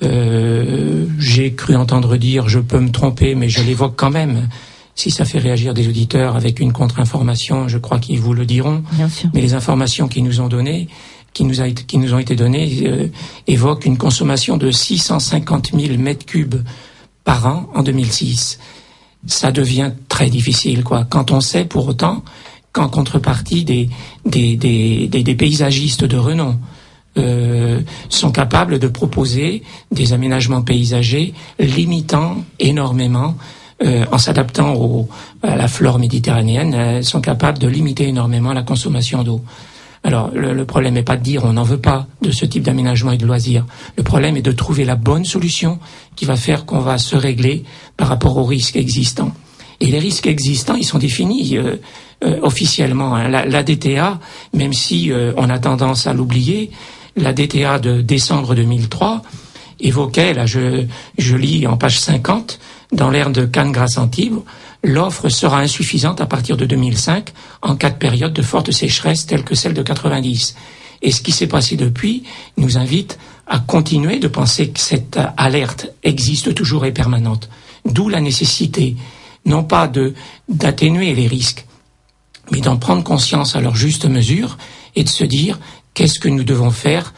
j'ai 0.00 1.54
cru 1.54 1.76
entendre 1.76 2.16
dire, 2.16 2.48
je 2.48 2.58
peux 2.58 2.80
me 2.80 2.90
tromper, 2.90 3.34
mais 3.34 3.48
je 3.48 3.62
l'évoque 3.62 3.94
quand 3.96 4.10
même. 4.10 4.48
Si 4.94 5.10
ça 5.10 5.24
fait 5.24 5.38
réagir 5.38 5.72
des 5.72 5.88
auditeurs 5.88 6.36
avec 6.36 6.60
une 6.60 6.72
contre-information, 6.72 7.68
je 7.68 7.78
crois 7.78 7.98
qu'ils 7.98 8.20
vous 8.20 8.34
le 8.34 8.44
diront. 8.44 8.82
Mais 9.32 9.40
les 9.40 9.54
informations 9.54 10.08
qu'ils 10.08 10.24
nous 10.24 10.40
ont 10.40 10.48
données, 10.48 10.88
qui 11.32 11.44
nous, 11.44 11.62
a, 11.62 11.70
qui 11.70 11.98
nous 11.98 12.12
ont 12.12 12.18
été 12.18 12.36
données, 12.36 13.10
évoquent 13.46 13.86
une 13.86 13.98
consommation 13.98 14.56
de 14.56 14.70
650 14.70 15.70
000 15.78 15.96
mètres 15.98 16.26
cubes 16.26 16.62
par 17.24 17.46
an 17.46 17.70
en 17.74 17.82
2006 17.82 18.58
ça 19.26 19.52
devient 19.52 19.92
très 20.08 20.30
difficile, 20.30 20.82
quoi. 20.82 21.04
Quand 21.04 21.30
on 21.30 21.40
sait 21.40 21.64
pour 21.64 21.88
autant 21.88 22.22
qu'en 22.72 22.88
contrepartie 22.88 23.64
des, 23.64 23.90
des, 24.24 24.56
des, 24.56 25.08
des, 25.08 25.34
paysagistes 25.34 26.04
de 26.04 26.16
renom 26.16 26.58
euh, 27.20 27.80
sont 28.08 28.32
capables 28.32 28.78
de 28.78 28.88
proposer 28.88 29.62
des 29.90 30.12
aménagements 30.12 30.62
paysagers 30.62 31.34
limitant 31.58 32.36
énormément 32.58 33.36
euh, 33.82 34.04
en 34.10 34.18
s'adaptant 34.18 35.08
à 35.42 35.56
la 35.56 35.68
flore 35.68 35.98
méditerranéenne, 35.98 36.74
euh, 36.74 37.02
sont 37.02 37.20
capables 37.20 37.58
de 37.58 37.68
limiter 37.68 38.08
énormément 38.08 38.52
la 38.52 38.62
consommation 38.62 39.22
d'eau. 39.22 39.40
Alors 40.02 40.30
le, 40.32 40.64
problème 40.64 40.94
n'est 40.94 41.02
pas 41.02 41.16
de 41.16 41.22
dire 41.22 41.44
on 41.44 41.52
n'en 41.52 41.62
veut 41.62 41.80
pas 41.80 42.06
de 42.22 42.30
ce 42.30 42.46
type 42.46 42.62
d'aménagement 42.62 43.12
et 43.12 43.18
de 43.18 43.26
loisirs. 43.26 43.66
Le 43.96 44.02
problème 44.02 44.36
est 44.36 44.42
de 44.42 44.52
trouver 44.52 44.84
la 44.84 44.96
bonne 44.96 45.24
solution 45.26 45.78
qui 46.16 46.24
va 46.24 46.36
faire 46.36 46.64
qu'on 46.64 46.78
va 46.78 46.96
se 46.96 47.16
régler 47.16 47.64
par 47.96 48.08
rapport 48.08 48.36
aux 48.38 48.44
risques 48.44 48.76
existants. 48.76 49.32
Et 49.80 49.86
les 49.86 49.98
risques 49.98 50.26
existants, 50.26 50.74
ils 50.74 50.84
sont 50.84 50.98
définis 50.98 51.56
euh, 51.56 51.76
euh, 52.24 52.38
officiellement. 52.42 53.14
Hein. 53.14 53.28
La, 53.28 53.62
DTA, 53.62 54.20
même 54.52 54.74
si 54.74 55.10
euh, 55.10 55.32
on 55.36 55.48
a 55.48 55.58
tendance 55.58 56.06
à 56.06 56.12
l'oublier, 56.12 56.70
la 57.16 57.32
DTA 57.32 57.78
de 57.78 58.00
décembre 58.00 58.54
2003 58.54 59.22
évoquait, 59.80 60.34
là 60.34 60.46
je, 60.46 60.84
je 61.18 61.36
lis 61.36 61.66
en 61.66 61.76
page 61.76 61.98
50, 61.98 62.58
dans 62.92 63.10
l'ère 63.10 63.30
de 63.30 63.44
Cannes-Grasse-Antibes, 63.44 64.40
l'offre 64.82 65.28
sera 65.28 65.60
insuffisante 65.60 66.20
à 66.20 66.26
partir 66.26 66.56
de 66.56 66.66
2005 66.66 67.30
en 67.62 67.76
cas 67.76 67.90
de 67.90 67.96
période 67.96 68.32
de 68.32 68.42
forte 68.42 68.70
sécheresse 68.70 69.26
telle 69.26 69.44
que 69.44 69.54
celle 69.54 69.74
de 69.74 69.82
90. 69.82 70.56
Et 71.02 71.12
ce 71.12 71.22
qui 71.22 71.32
s'est 71.32 71.46
passé 71.46 71.76
depuis 71.76 72.24
nous 72.56 72.78
invite 72.78 73.18
à 73.46 73.58
continuer 73.58 74.18
de 74.18 74.28
penser 74.28 74.70
que 74.70 74.80
cette 74.80 75.18
alerte 75.36 75.90
existe 76.02 76.54
toujours 76.54 76.84
et 76.84 76.92
permanente. 76.92 77.48
D'où 77.84 78.08
la 78.08 78.20
nécessité, 78.20 78.96
non 79.44 79.64
pas 79.64 79.88
de 79.88 80.14
d'atténuer 80.48 81.14
les 81.14 81.26
risques, 81.26 81.66
mais 82.52 82.60
d'en 82.60 82.76
prendre 82.76 83.02
conscience 83.02 83.56
à 83.56 83.60
leur 83.60 83.76
juste 83.76 84.04
mesure 84.06 84.58
et 84.96 85.04
de 85.04 85.08
se 85.08 85.24
dire 85.24 85.58
qu'est-ce 86.00 86.18
que 86.18 86.30
nous 86.30 86.44
devons 86.44 86.70
faire 86.70 87.12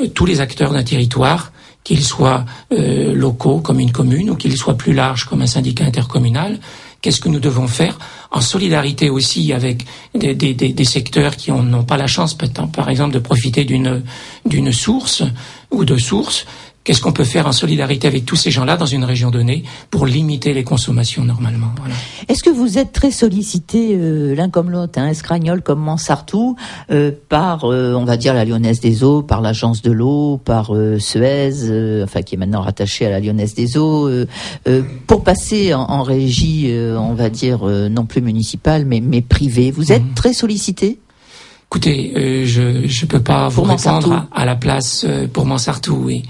euh, 0.00 0.06
tous 0.06 0.24
les 0.24 0.40
acteurs 0.40 0.72
d'un 0.72 0.84
territoire 0.84 1.50
qu'ils 1.82 2.04
soient 2.04 2.44
euh, 2.70 3.12
locaux 3.12 3.58
comme 3.58 3.80
une 3.80 3.90
commune 3.90 4.30
ou 4.30 4.36
qu'ils 4.36 4.56
soient 4.56 4.76
plus 4.76 4.92
larges 4.92 5.24
comme 5.24 5.42
un 5.42 5.48
syndicat 5.48 5.84
intercommunal, 5.84 6.60
qu'est-ce 7.00 7.20
que 7.20 7.28
nous 7.28 7.40
devons 7.40 7.66
faire 7.66 7.98
en 8.30 8.40
solidarité 8.40 9.10
aussi 9.10 9.52
avec 9.52 9.86
des, 10.14 10.84
secteurs 10.84 11.34
qui 11.34 11.50
n'ont 11.50 11.82
pas 11.82 11.96
la 11.96 12.06
chance, 12.06 12.38
par 12.72 12.88
exemple, 12.88 13.12
de 13.12 13.18
profiter 13.18 13.64
d'une 13.64 14.72
source 14.72 15.24
ou 15.72 15.84
de 15.84 15.96
sources 15.96 16.46
Qu'est-ce 16.88 17.02
qu'on 17.02 17.12
peut 17.12 17.24
faire 17.24 17.46
en 17.46 17.52
solidarité 17.52 18.08
avec 18.08 18.24
tous 18.24 18.36
ces 18.36 18.50
gens-là 18.50 18.78
dans 18.78 18.86
une 18.86 19.04
région 19.04 19.30
donnée 19.30 19.62
pour 19.90 20.06
limiter 20.06 20.54
les 20.54 20.64
consommations 20.64 21.22
normalement 21.22 21.70
Est-ce 22.28 22.42
que 22.42 22.48
vous 22.48 22.78
êtes 22.78 22.92
très 22.92 23.10
sollicité 23.10 23.90
euh, 23.94 24.34
l'un 24.34 24.48
comme 24.48 24.70
l'autre, 24.70 24.98
hein, 24.98 25.06
Escragnol 25.10 25.60
comme 25.60 25.80
Mansartou, 25.80 26.56
euh, 26.90 27.10
par, 27.28 27.66
euh, 27.66 27.92
on 27.92 28.06
va 28.06 28.16
dire, 28.16 28.32
la 28.32 28.46
Lyonnaise 28.46 28.80
des 28.80 29.04
Eaux, 29.04 29.20
par 29.20 29.42
l'Agence 29.42 29.82
de 29.82 29.90
l'eau, 29.90 30.40
par 30.42 30.72
Suez, 30.98 32.02
enfin 32.04 32.22
qui 32.22 32.36
est 32.36 32.38
maintenant 32.38 32.62
rattachée 32.62 33.04
à 33.04 33.10
la 33.10 33.20
Lyonnaise 33.20 33.52
des 33.52 33.76
Eaux, 33.76 34.08
pour 35.06 35.24
passer 35.24 35.74
en, 35.74 36.02
régie, 36.02 36.74
on 36.96 37.12
va 37.12 37.28
dire, 37.28 37.66
non 37.66 38.06
plus 38.06 38.22
municipale, 38.22 38.86
mais, 38.86 39.02
mais 39.02 39.20
privée. 39.20 39.70
Vous 39.70 39.92
êtes 39.92 40.04
mhm. 40.04 40.14
très 40.14 40.32
sollicité? 40.32 40.98
Écoutez, 41.66 42.46
je 42.46 42.62
ne 42.62 43.06
peux 43.06 43.20
pas 43.20 43.48
vous 43.48 43.64
répondre 43.64 44.26
à, 44.32 44.46
la 44.46 44.56
place 44.56 45.04
pour 45.34 45.44
Mansartou, 45.44 46.00
oui. 46.02 46.22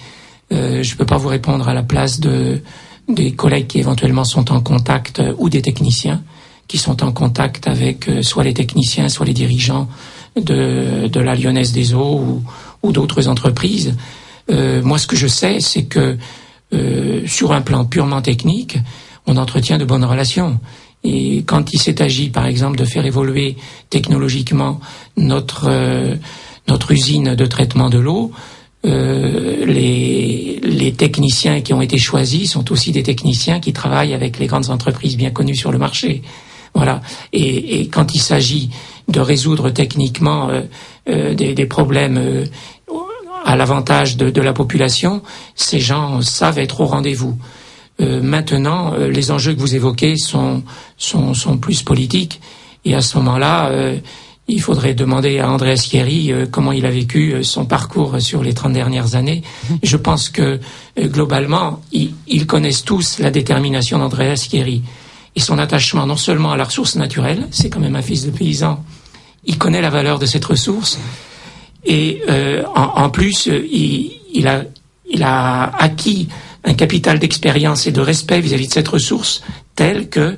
Euh, 0.52 0.82
je 0.82 0.92
ne 0.92 0.98
peux 0.98 1.04
pas 1.04 1.16
vous 1.16 1.28
répondre 1.28 1.68
à 1.68 1.74
la 1.74 1.82
place 1.82 2.20
de, 2.20 2.61
des 3.08 3.32
collègues 3.32 3.66
qui 3.66 3.78
éventuellement 3.78 4.24
sont 4.24 4.50
en 4.52 4.61
contact 4.61 5.20
euh, 5.20 5.34
ou 5.38 5.48
des 5.48 5.62
techniciens 5.62 6.22
qui 6.68 6.78
sont 6.78 7.02
en 7.02 7.12
contact 7.12 7.66
avec 7.66 8.08
euh, 8.08 8.22
soit 8.22 8.44
les 8.44 8.54
techniciens, 8.54 9.08
soit 9.08 9.26
les 9.26 9.32
dirigeants 9.32 9.88
de, 10.37 11.08
de 11.08 11.20
la 11.20 11.34
Lyonnaise 11.34 11.72
des 11.72 11.94
Eaux 11.94 12.18
ou, 12.18 12.42
ou 12.82 12.92
d'autres 12.92 13.28
entreprises. 13.28 13.96
moi, 14.50 14.98
ce 14.98 15.06
que 15.06 15.16
je 15.16 15.26
sais, 15.26 15.61
c'est 15.61 15.84
que 15.84 16.16
sur 17.26 17.52
un 17.52 17.61
plan 17.61 17.84
purement 17.84 18.22
technique, 18.22 18.78
on 19.26 19.37
entretient 19.37 19.78
de 19.78 19.84
bonnes 19.84 20.04
relations. 20.04 20.61
Et 21.02 21.42
quand 21.44 21.72
il 21.72 21.80
s'est 21.80 22.00
agi, 22.00 22.30
par 22.30 22.46
exemple, 22.46 22.78
de 22.78 22.84
faire 22.84 23.04
évoluer 23.04 23.56
technologiquement 23.90 24.80
notre 25.16 25.70
notre 26.68 26.92
usine 26.92 27.34
de 27.34 27.46
traitement 27.46 27.90
de 27.90 27.98
l'eau, 27.98 28.30
euh, 28.86 29.66
les, 29.66 30.60
les, 30.62 30.92
techniciens 30.92 31.60
qui 31.62 31.72
ont 31.74 31.82
été 31.82 31.98
choisis 31.98 32.52
sont 32.52 32.70
aussi 32.70 32.92
des 32.92 33.02
techniciens 33.02 33.58
qui 33.58 33.72
travaillent 33.72 34.14
avec 34.14 34.38
les 34.38 34.46
grandes 34.46 34.70
entreprises 34.70 35.16
bien 35.16 35.30
connues 35.30 35.56
sur 35.56 35.72
le 35.72 35.78
marché. 35.78 36.22
Voilà. 36.74 37.00
Et, 37.32 37.80
et 37.80 37.88
quand 37.88 38.14
il 38.14 38.20
s'agit 38.20 38.70
de 39.08 39.18
résoudre 39.18 39.70
techniquement 39.70 40.48
euh, 40.50 40.62
euh 41.08 41.34
des, 41.34 41.54
des, 41.54 41.66
problèmes 41.66 42.18
euh, 42.18 42.46
à 43.44 43.56
l'avantage 43.56 44.16
de, 44.16 44.30
de, 44.30 44.40
la 44.40 44.52
population, 44.52 45.22
ces 45.56 45.80
gens 45.80 46.20
savent 46.20 46.58
être 46.58 46.80
au 46.80 46.86
rendez-vous. 46.86 47.36
maintenant, 47.98 48.94
les 48.94 49.32
enjeux 49.32 49.54
que 49.54 49.60
vous 49.60 49.74
évoquez 49.74 50.16
sont, 50.16 50.62
sont, 50.96 51.34
sont 51.34 51.56
plus 51.58 51.82
politiques. 51.82 52.40
Et 52.84 52.94
à 52.94 53.00
ce 53.00 53.16
moment-là, 53.18 53.72
il 54.48 54.62
faudrait 54.62 54.94
demander 54.94 55.38
à 55.38 55.50
André 55.50 55.74
Thierry 55.74 56.32
euh, 56.32 56.46
comment 56.50 56.72
il 56.72 56.87
a 56.87 56.90
vécu 56.90 57.34
euh, 57.34 57.42
son 57.42 57.66
parcours 57.66 58.20
sur 58.20 58.42
les 58.42 58.54
30 58.54 58.72
dernières 58.72 59.14
années. 59.14 59.42
Je 59.82 59.96
pense 59.98 60.30
que 60.30 60.58
euh, 60.98 61.06
globalement, 61.06 61.82
ils, 61.92 62.46
connaissent 62.46 62.82
tous 62.82 63.18
la 63.18 63.30
détermination 63.30 63.98
d'André 63.98 64.34
Thierry 64.34 64.82
et 65.37 65.40
son 65.40 65.58
attachement 65.58 66.06
non 66.06 66.16
seulement 66.16 66.52
à 66.52 66.56
la 66.56 66.64
ressource 66.64 66.96
naturelle, 66.96 67.46
c'est 67.50 67.68
quand 67.68 67.80
même 67.80 67.94
un 67.94 68.02
fils 68.02 68.24
de 68.24 68.30
paysan, 68.30 68.82
il 69.44 69.58
connaît 69.58 69.82
la 69.82 69.90
valeur 69.90 70.18
de 70.18 70.26
cette 70.26 70.44
ressource. 70.44 70.98
Et 71.84 72.22
en, 72.74 73.08
plus, 73.08 73.46
il, 73.46 74.48
a, 74.48 74.64
il 75.08 75.22
a 75.22 75.64
acquis 75.78 76.28
un 76.64 76.74
capital 76.74 77.18
d'expérience 77.18 77.87
et 77.87 77.92
de 77.92 78.00
respect 78.00 78.40
vis 78.40 78.52
à 78.52 78.56
-vis 78.56 78.66
de 78.66 78.72
cette 78.72 78.88
ressource 78.88 79.42
tel 79.74 80.08
que 80.08 80.37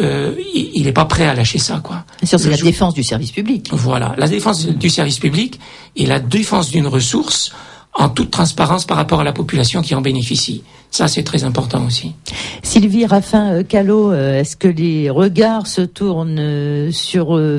euh, 0.00 0.34
il 0.54 0.84
n'est 0.84 0.92
pas 0.92 1.04
prêt 1.04 1.26
à 1.26 1.34
lâcher 1.34 1.58
ça, 1.58 1.80
quoi. 1.82 2.04
c'est 2.22 2.48
la 2.48 2.56
défense 2.56 2.94
du 2.94 3.02
service 3.02 3.30
public. 3.30 3.68
Voilà, 3.72 4.14
la 4.18 4.28
défense 4.28 4.66
du 4.66 4.90
service 4.90 5.18
public 5.18 5.58
et 5.96 6.06
la 6.06 6.20
défense 6.20 6.70
d'une 6.70 6.86
ressource 6.86 7.52
en 7.94 8.08
toute 8.08 8.30
transparence 8.30 8.84
par 8.84 8.96
rapport 8.96 9.20
à 9.20 9.24
la 9.24 9.32
population 9.32 9.82
qui 9.82 9.94
en 9.94 10.00
bénéficie. 10.00 10.62
Ça, 10.90 11.08
c'est 11.08 11.22
très 11.22 11.44
important 11.44 11.84
aussi. 11.86 12.14
Sylvie 12.62 13.06
Raffin 13.06 13.52
euh, 13.52 13.62
Callot, 13.62 14.12
euh, 14.12 14.40
est-ce 14.40 14.56
que 14.56 14.68
les 14.68 15.10
regards 15.10 15.66
se 15.66 15.82
tournent 15.82 16.38
euh, 16.38 16.90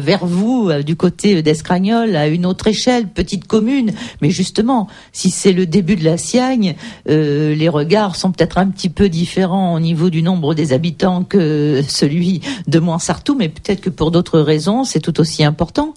vers 0.04 0.26
vous 0.26 0.72
du 0.84 0.96
côté 0.96 1.42
d'Escragnol 1.42 2.16
à 2.16 2.28
une 2.28 2.46
autre 2.46 2.68
échelle, 2.68 3.08
petite 3.08 3.46
commune, 3.46 3.94
mais 4.22 4.30
justement, 4.30 4.88
si 5.12 5.30
c'est 5.30 5.54
le 5.54 5.66
début 5.66 5.96
de 5.96 6.04
la 6.04 6.18
Siagne, 6.18 6.76
les 7.06 7.70
regards 7.70 8.16
sont 8.16 8.32
peut-être 8.32 8.58
un 8.58 8.68
petit 8.68 8.90
peu 8.90 9.10
différents 9.10 9.76
au 9.76 9.80
niveau 9.80 10.10
du 10.10 10.22
nombre 10.22 10.54
des 10.54 10.74
habitants 10.74 11.24
que 11.24 11.82
celui 11.88 12.42
de 12.68 12.80
Moinsartou, 12.80 13.36
mais 13.36 13.50
peut-être 13.50 13.82
que 13.82 13.90
pour 13.90 14.12
d'autres 14.12 14.40
raisons, 14.40 14.84
c'est 14.84 15.00
tout 15.00 15.20
aussi 15.20 15.44
important. 15.44 15.94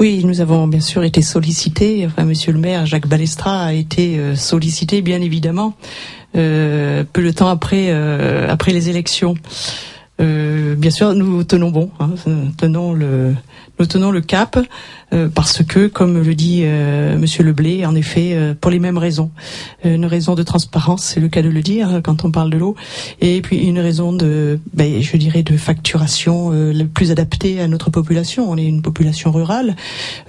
Oui, 0.00 0.24
nous 0.24 0.40
avons 0.40 0.66
bien 0.66 0.80
sûr 0.80 1.04
été 1.04 1.20
sollicités. 1.20 2.06
Enfin, 2.06 2.24
Monsieur 2.24 2.52
le 2.52 2.58
maire 2.58 2.86
Jacques 2.86 3.06
Balestra 3.06 3.64
a 3.64 3.72
été 3.74 4.16
euh, 4.16 4.34
sollicité, 4.34 5.02
bien 5.02 5.20
évidemment, 5.20 5.74
euh, 6.36 7.04
peu 7.12 7.22
de 7.22 7.30
temps 7.30 7.48
après 7.48 7.88
euh, 7.90 8.48
après 8.48 8.72
les 8.72 8.88
élections. 8.88 9.34
Euh, 10.20 10.74
bien 10.74 10.90
sûr, 10.90 11.14
nous 11.14 11.44
tenons 11.44 11.70
bon, 11.70 11.90
hein, 11.98 12.10
tenons 12.58 12.92
le, 12.92 13.34
nous 13.80 13.86
tenons 13.86 14.10
le 14.10 14.20
cap 14.20 14.58
euh, 15.14 15.30
parce 15.34 15.62
que, 15.62 15.86
comme 15.86 16.22
le 16.22 16.34
dit 16.34 16.60
euh, 16.64 17.16
Monsieur 17.16 17.42
Leblé, 17.42 17.86
en 17.86 17.94
effet, 17.94 18.34
euh, 18.34 18.52
pour 18.52 18.70
les 18.70 18.78
mêmes 18.78 18.98
raisons, 18.98 19.30
une 19.84 20.04
raison 20.04 20.34
de 20.34 20.42
transparence, 20.42 21.02
c'est 21.02 21.20
le 21.20 21.28
cas 21.28 21.40
de 21.40 21.48
le 21.48 21.62
dire 21.62 21.88
hein, 21.88 22.02
quand 22.02 22.26
on 22.26 22.30
parle 22.30 22.50
de 22.50 22.58
l'eau, 22.58 22.76
et 23.22 23.40
puis 23.40 23.56
une 23.56 23.78
raison 23.78 24.12
de, 24.12 24.60
ben, 24.74 25.00
je 25.00 25.16
dirais, 25.16 25.42
de 25.42 25.56
facturation 25.56 26.50
le 26.50 26.84
plus 26.84 27.10
adaptée 27.10 27.60
à 27.60 27.68
notre 27.68 27.88
population. 27.90 28.50
On 28.50 28.58
est 28.58 28.66
une 28.66 28.82
population 28.82 29.32
rurale. 29.32 29.74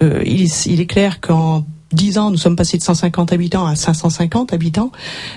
il, 0.01 0.47
il 0.65 0.79
est 0.79 0.85
clair 0.85 1.19
qu'en 1.19 1.65
10 1.93 2.17
ans, 2.17 2.31
nous 2.31 2.37
sommes 2.37 2.55
passés 2.55 2.77
de 2.77 2.83
150 2.83 3.33
habitants 3.33 3.65
à 3.65 3.75
550 3.75 4.53
habitants. 4.53 4.91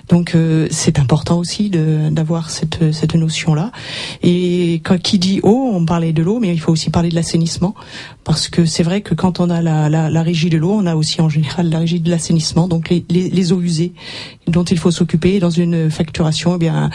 Donc 0.09 0.35
euh, 0.35 0.67
c'est 0.71 0.99
important 0.99 1.39
aussi 1.39 1.71
d'avoir 1.71 2.51
cette, 2.51 2.93
cette 2.93 3.15
notion-là. 3.15 3.73
Et 4.23 4.81
quand 4.85 5.01
qui 5.01 5.19
dit 5.19 5.41
eau, 5.43 5.71
on 5.73 5.85
parlait 5.85 6.13
de 6.13 6.23
l'eau, 6.23 6.39
mais 6.41 6.53
il 6.53 6.61
faut 6.61 6.73
aussi 6.73 6.91
parler 6.91 7.09
de 7.09 7.15
l'assainissement, 7.15 7.75
parce 8.25 8.49
que 8.49 8.65
c'est 8.65 8.83
vrai 8.83 9.01
que 9.01 9.15
quand 9.15 9.41
on 9.41 9.51
a 9.51 9.61
la, 9.61 9.89
la, 9.89 10.11
la 10.11 10.23
régie 10.23 10.51
de 10.51 10.59
l'eau, 10.59 10.73
on 10.73 10.87
a 10.87 10.95
aussi 10.95 11.21
en 11.21 11.29
général 11.29 11.69
la 11.69 11.79
régie 11.79 12.01
de 12.01 12.11
l'assainissement, 12.11 12.69
donc 12.69 12.89
les, 12.89 13.05
les, 13.11 13.29
les, 13.31 13.53
eaux 13.53 13.61
usées 13.61 13.93
dont 14.47 14.65
il 14.65 14.79
faut 14.79 14.91
s'occuper. 14.91 15.41
Dans 15.41 15.51
une 15.51 15.91
facturation, 15.91 16.55
eh 16.57 16.59
bien, 16.59 16.91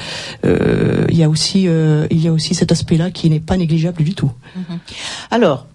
euh, 0.45 1.05
il 1.09 1.17
y 1.17 1.23
a 1.23 1.29
aussi 1.29 1.67
euh, 1.67 2.07
il 2.09 2.21
y 2.21 2.27
a 2.27 2.31
aussi 2.31 2.55
cet 2.55 2.71
aspect-là 2.71 3.11
qui 3.11 3.29
n'est 3.29 3.39
pas 3.39 3.57
négligeable 3.57 4.03
du 4.03 4.13
tout. 4.13 4.31
Mm-hmm. 4.57 4.77
Alors. 5.31 5.67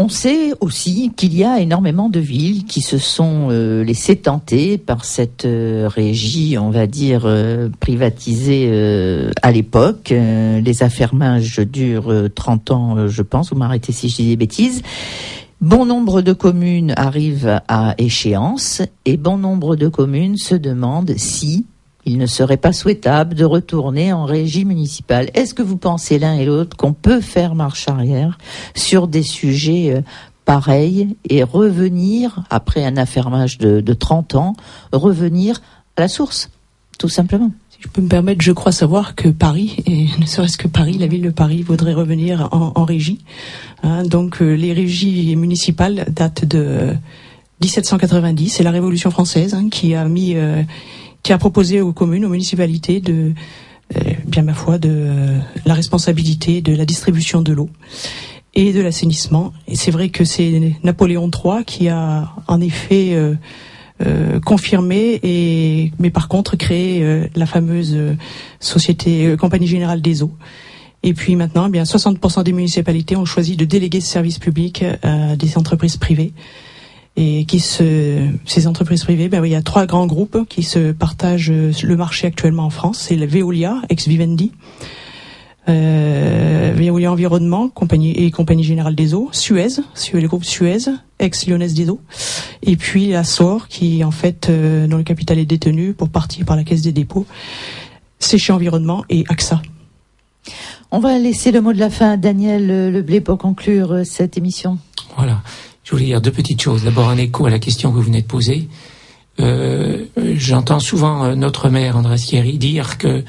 On 0.00 0.08
sait 0.08 0.52
aussi 0.60 1.10
qu'il 1.16 1.36
y 1.36 1.42
a 1.42 1.58
énormément 1.58 2.08
de 2.08 2.20
villes 2.20 2.66
qui 2.66 2.82
se 2.82 2.98
sont 2.98 3.48
euh, 3.50 3.82
laissées 3.82 4.14
tenter 4.14 4.78
par 4.78 5.04
cette 5.04 5.44
euh, 5.44 5.88
régie, 5.92 6.56
on 6.56 6.70
va 6.70 6.86
dire, 6.86 7.22
euh, 7.24 7.68
privatisée 7.80 8.70
à 9.42 9.50
l'époque. 9.50 10.10
les 10.10 10.82
affermages 10.84 11.58
durent 11.58 12.28
30 12.32 12.70
ans, 12.70 13.08
je 13.08 13.22
pense, 13.22 13.50
vous 13.50 13.58
m'arrêtez 13.58 13.90
si 13.90 14.08
je 14.08 14.14
dis 14.14 14.28
des 14.28 14.36
bêtises. 14.36 14.82
Bon 15.60 15.84
nombre 15.84 16.22
de 16.22 16.32
communes 16.32 16.94
arrivent 16.96 17.60
à 17.66 17.96
échéance 17.98 18.82
et 19.04 19.16
bon 19.16 19.36
nombre 19.36 19.74
de 19.74 19.88
communes 19.88 20.36
se 20.36 20.54
demandent 20.54 21.14
si 21.16 21.66
il 22.08 22.18
ne 22.18 22.26
serait 22.26 22.56
pas 22.56 22.72
souhaitable 22.72 23.34
de 23.34 23.44
retourner 23.44 24.12
en 24.12 24.24
régie 24.24 24.64
municipale. 24.64 25.30
Est-ce 25.34 25.52
que 25.52 25.62
vous 25.62 25.76
pensez 25.76 26.18
l'un 26.18 26.34
et 26.34 26.46
l'autre 26.46 26.76
qu'on 26.76 26.94
peut 26.94 27.20
faire 27.20 27.54
marche 27.54 27.86
arrière 27.88 28.38
sur 28.74 29.08
des 29.08 29.22
sujets 29.22 29.94
euh, 29.94 30.00
pareils 30.44 31.16
et 31.28 31.42
revenir, 31.42 32.44
après 32.48 32.84
un 32.84 32.96
affermage 32.96 33.58
de, 33.58 33.92
30 33.92 34.34
ans, 34.36 34.54
revenir 34.92 35.60
à 35.96 36.00
la 36.00 36.08
source, 36.08 36.50
tout 36.98 37.10
simplement? 37.10 37.50
Si 37.68 37.78
je 37.82 37.88
peux 37.88 38.00
me 38.00 38.08
permettre, 38.08 38.40
je 38.40 38.52
crois 38.52 38.72
savoir 38.72 39.14
que 39.14 39.28
Paris, 39.28 39.76
et 39.86 40.06
ne 40.18 40.24
serait-ce 40.24 40.56
que 40.56 40.66
Paris, 40.66 40.96
la 40.96 41.06
ville 41.06 41.22
de 41.22 41.30
Paris, 41.30 41.62
voudrait 41.62 41.92
revenir 41.92 42.48
en, 42.52 42.84
régie. 42.84 43.18
Hein. 43.82 44.04
donc 44.04 44.40
euh, 44.40 44.54
les 44.54 44.72
régies 44.72 45.36
municipales 45.36 46.06
datent 46.08 46.46
de 46.46 46.94
1790, 47.60 48.48
c'est 48.48 48.62
la 48.62 48.70
Révolution 48.70 49.10
française 49.10 49.54
hein, 49.54 49.68
qui 49.68 49.94
a 49.94 50.06
mis 50.06 50.34
euh, 50.36 50.62
qui 51.28 51.34
a 51.34 51.36
proposé 51.36 51.82
aux 51.82 51.92
communes, 51.92 52.24
aux 52.24 52.30
municipalités 52.30 53.00
de, 53.00 53.34
euh, 53.94 54.00
bien 54.24 54.40
ma 54.40 54.54
foi, 54.54 54.78
de 54.78 55.36
la 55.66 55.74
responsabilité 55.74 56.62
de 56.62 56.74
la 56.74 56.86
distribution 56.86 57.42
de 57.42 57.52
l'eau 57.52 57.68
et 58.54 58.72
de 58.72 58.80
l'assainissement. 58.80 59.52
Et 59.66 59.76
c'est 59.76 59.90
vrai 59.90 60.08
que 60.08 60.24
c'est 60.24 60.72
Napoléon 60.84 61.30
III 61.30 61.66
qui 61.66 61.90
a 61.90 62.32
en 62.46 62.62
effet 62.62 63.10
euh, 63.12 63.34
euh, 64.06 64.40
confirmé 64.40 65.20
et 65.22 65.92
mais 65.98 66.08
par 66.08 66.28
contre 66.28 66.56
créé 66.56 67.28
la 67.36 67.44
fameuse 67.44 67.94
société 68.58 69.36
Compagnie 69.38 69.66
Générale 69.66 70.00
des 70.00 70.22
Eaux. 70.22 70.32
Et 71.02 71.12
puis 71.12 71.36
maintenant, 71.36 71.66
eh 71.66 71.70
bien 71.70 71.82
60% 71.82 72.42
des 72.42 72.54
municipalités 72.54 73.16
ont 73.16 73.26
choisi 73.26 73.54
de 73.54 73.66
déléguer 73.66 74.00
ce 74.00 74.08
service 74.08 74.38
public 74.38 74.82
à 75.02 75.36
des 75.36 75.58
entreprises 75.58 75.98
privées 75.98 76.32
et 77.20 77.46
qui 77.46 77.58
se, 77.58 78.28
ces 78.46 78.68
entreprises 78.68 79.02
privées, 79.02 79.28
ben 79.28 79.44
il 79.44 79.50
y 79.50 79.56
a 79.56 79.62
trois 79.62 79.86
grands 79.86 80.06
groupes 80.06 80.46
qui 80.48 80.62
se 80.62 80.92
partagent 80.92 81.50
le 81.50 81.96
marché 81.96 82.28
actuellement 82.28 82.64
en 82.64 82.70
France. 82.70 83.06
C'est 83.08 83.16
la 83.16 83.26
Veolia, 83.26 83.82
ex-Vivendi, 83.88 84.52
euh, 85.68 86.72
Veolia 86.76 87.10
Environnement, 87.10 87.70
compagnie 87.70 88.12
et 88.12 88.30
Compagnie 88.30 88.62
Générale 88.62 88.94
des 88.94 89.14
Eaux, 89.14 89.30
Suez, 89.32 89.80
le 90.12 90.28
groupe 90.28 90.44
Suez, 90.44 90.78
ex-Lyonnaise 91.18 91.74
des 91.74 91.90
Eaux, 91.90 92.00
et 92.62 92.76
puis 92.76 93.08
la 93.08 93.24
SOR, 93.24 93.66
qui 93.66 94.04
en 94.04 94.12
fait, 94.12 94.48
euh, 94.48 94.86
dont 94.86 94.98
le 94.98 95.02
capital 95.02 95.40
est 95.40 95.44
détenu 95.44 95.94
pour 95.94 96.10
partie 96.10 96.44
par 96.44 96.54
la 96.54 96.62
Caisse 96.62 96.82
des 96.82 96.92
dépôts, 96.92 97.26
Séché 98.20 98.52
Environnement 98.52 99.04
et 99.10 99.24
AXA. 99.28 99.60
On 100.92 101.00
va 101.00 101.18
laisser 101.18 101.50
le 101.50 101.60
mot 101.62 101.72
de 101.72 101.80
la 101.80 101.90
fin 101.90 102.12
à 102.12 102.16
Daniel 102.16 102.92
Leblé 102.92 103.20
pour 103.20 103.38
conclure 103.38 103.92
euh, 103.92 104.04
cette 104.04 104.38
émission. 104.38 104.78
Voilà. 105.16 105.42
Je 105.88 105.94
voulais 105.94 106.04
dire 106.04 106.20
deux 106.20 106.30
petites 106.30 106.60
choses. 106.60 106.84
D'abord 106.84 107.08
un 107.08 107.16
écho 107.16 107.46
à 107.46 107.50
la 107.50 107.58
question 107.58 107.90
que 107.90 107.96
vous 107.96 108.02
venez 108.02 108.20
de 108.20 108.26
poser. 108.26 108.68
Euh, 109.40 110.04
J'entends 110.34 110.80
souvent 110.80 111.24
euh, 111.24 111.34
notre 111.34 111.70
maire 111.70 111.96
André 111.96 112.16
Thierry 112.16 112.58
dire 112.58 112.98
que 112.98 113.24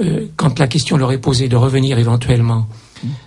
euh, 0.00 0.24
quand 0.36 0.58
la 0.58 0.66
question 0.66 0.96
leur 0.96 1.12
est 1.12 1.18
posée 1.18 1.50
de 1.50 1.56
revenir 1.56 1.98
éventuellement 1.98 2.66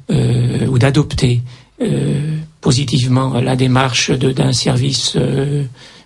euh, 0.09 0.65
ou 0.65 0.79
d'adopter 0.79 1.43
euh, 1.83 2.35
positivement 2.61 3.39
la 3.39 3.55
démarche 3.55 4.09
d'un 4.09 4.53
service 4.53 5.19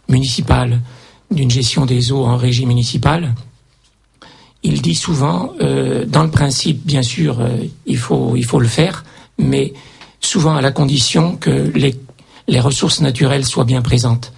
municipal, 0.10 0.82
d'une 1.32 1.50
gestion 1.50 1.86
des 1.86 2.12
eaux 2.12 2.26
en 2.26 2.36
régie 2.36 2.66
municipale, 2.66 3.34
il 4.64 4.82
dit 4.82 4.96
souvent, 4.96 5.54
dans 5.62 6.24
le 6.24 6.32
principe, 6.32 6.86
bien 6.86 7.04
sûr, 7.04 7.48
il 7.86 7.98
faut 7.98 8.36
il 8.36 8.44
faut 8.44 8.60
le 8.60 8.68
faire, 8.68 9.06
mais 9.38 9.72
souvent 10.20 10.56
à 10.56 10.62
la 10.62 10.72
condition 10.72 11.38
que 11.38 11.72
les 11.74 11.96
les 12.48 12.60
ressources 12.60 13.02
naturelles 13.02 13.46
soient 13.46 13.66
bien 13.66 13.82
présentes. 13.82 14.34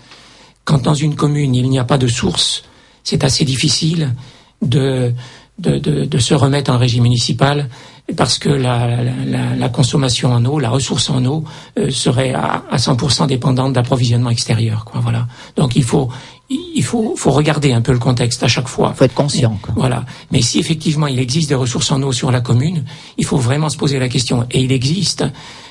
Quand 0.66 0.84
dans 0.84 0.94
une 0.94 1.16
commune 1.16 1.56
il 1.56 1.70
n'y 1.70 1.80
a 1.80 1.84
pas 1.84 1.98
de 1.98 2.08
source, 2.08 2.64
c'est 3.04 3.24
assez 3.24 3.46
difficile 3.46 4.14
de, 4.62 5.14
de, 5.58 5.78
de, 5.78 6.18
se 6.18 6.34
remettre 6.34 6.72
en 6.72 6.78
régime 6.78 7.04
municipal 7.04 7.70
parce 8.18 8.40
que 8.40 8.50
la, 8.50 9.04
la, 9.04 9.56
la, 9.56 9.70
consommation 9.70 10.34
en 10.34 10.44
eau, 10.46 10.60
la 10.60 10.70
ressource 10.70 11.10
en 11.10 11.24
eau 11.26 11.44
euh, 11.78 11.92
serait 11.92 12.34
à, 12.34 12.64
à 12.70 12.78
100% 12.78 13.28
dépendante 13.28 13.74
d'approvisionnement 13.74 14.32
extérieur. 14.32 14.84
Quoi, 14.84 15.00
voilà. 15.00 15.28
Donc 15.56 15.76
il 15.76 15.84
faut 15.84 16.10
il 16.50 16.84
faut, 16.84 17.16
faut 17.16 17.32
regarder 17.32 17.74
un 17.74 17.82
peu 17.82 17.92
le 17.92 18.00
contexte 18.00 18.42
à 18.42 18.48
chaque 18.48 18.68
fois. 18.68 18.92
Il 18.94 18.98
faut 18.98 19.06
être 19.06 19.14
conscient. 19.14 19.60
Quoi. 19.62 19.74
Voilà. 19.78 20.06
Mais 20.32 20.42
si 20.42 20.60
effectivement 20.60 21.08
il 21.08 21.20
existe 21.20 21.50
des 21.50 21.56
ressources 21.56 21.92
en 21.92 22.02
eau 22.02 22.12
sur 22.12 22.32
la 22.32 22.42
commune, 22.42 22.86
il 23.18 23.26
faut 23.26 23.38
vraiment 23.38 23.70
se 23.70 23.78
poser 23.78 24.00
la 24.00 24.10
question. 24.10 24.48
Et 24.50 24.62
il 24.62 24.72
existe 24.72 25.24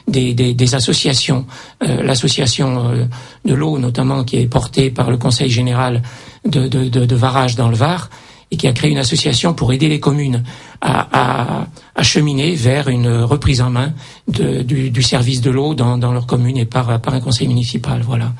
des, 0.08 0.34
des, 0.34 0.54
des 0.54 0.74
associations, 0.74 1.46
euh, 1.82 2.02
l'association 2.02 2.90
euh, 2.90 3.04
de 3.44 3.54
l'eau 3.54 3.78
notamment 3.78 4.24
qui 4.24 4.36
est 4.36 4.46
portée 4.46 4.90
par 4.90 5.10
le 5.10 5.16
Conseil 5.16 5.50
général 5.50 6.02
de, 6.44 6.68
de, 6.68 6.88
de, 6.88 7.04
de 7.04 7.16
Varage 7.16 7.54
dans 7.56 7.68
le 7.68 7.76
Var, 7.76 8.10
et 8.50 8.56
qui 8.56 8.66
a 8.66 8.72
créé 8.72 8.90
une 8.90 8.98
association 8.98 9.52
pour 9.52 9.72
aider 9.72 9.88
les 9.88 10.00
communes 10.00 10.42
à, 10.80 11.06
à, 11.12 11.66
à 11.94 12.02
cheminer 12.02 12.54
vers 12.54 12.88
une 12.88 13.08
reprise 13.22 13.60
en 13.60 13.68
main 13.68 13.92
de, 14.26 14.62
du, 14.62 14.90
du, 14.90 15.02
service 15.02 15.42
de 15.42 15.50
l'eau 15.50 15.74
dans, 15.74 15.98
dans, 15.98 16.12
leur 16.12 16.26
commune 16.26 16.56
et 16.56 16.64
par, 16.64 16.98
par 17.00 17.12
un 17.12 17.20
conseil 17.20 17.46
municipal. 17.46 18.00
Voilà. 18.00 18.32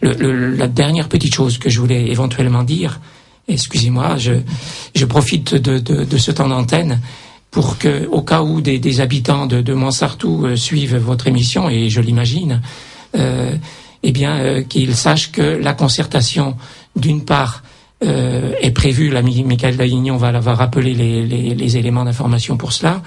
Le, 0.00 0.12
le, 0.12 0.54
la 0.54 0.66
dernière 0.66 1.08
petite 1.08 1.34
chose 1.34 1.58
que 1.58 1.68
je 1.68 1.78
voulais 1.78 2.08
éventuellement 2.08 2.62
dire, 2.62 3.00
excusez-moi, 3.48 4.16
je, 4.16 4.32
je 4.94 5.04
profite 5.04 5.54
de, 5.54 5.78
de, 5.78 6.04
de 6.04 6.16
ce 6.16 6.30
temps 6.30 6.48
d'antenne 6.48 6.98
pour 7.50 7.78
que, 7.78 8.06
au 8.06 8.22
cas 8.22 8.42
où 8.42 8.60
des, 8.60 9.00
habitants 9.00 9.46
de, 9.46 9.60
de 9.60 9.74
euh, 9.74 10.56
suivent 10.56 10.96
votre 10.96 11.26
émission, 11.26 11.68
et 11.68 11.88
je 11.88 12.00
l'imagine, 12.00 12.62
euh, 13.16 13.54
eh 14.02 14.12
bien, 14.12 14.36
euh, 14.36 14.62
qu'ils 14.62 14.94
sachent 14.94 15.32
que 15.32 15.42
la 15.42 15.72
concertation, 15.72 16.56
d'une 16.96 17.24
part, 17.24 17.62
est 18.02 18.70
prévue. 18.70 19.10
La 19.10 19.20
Michael 19.20 19.76
Daignon 19.76 20.16
va, 20.16 20.32
va 20.40 20.54
rappeler 20.54 20.94
les, 20.94 21.76
éléments 21.76 22.04
d'information 22.04 22.56
pour 22.56 22.72
cela. 22.72 23.02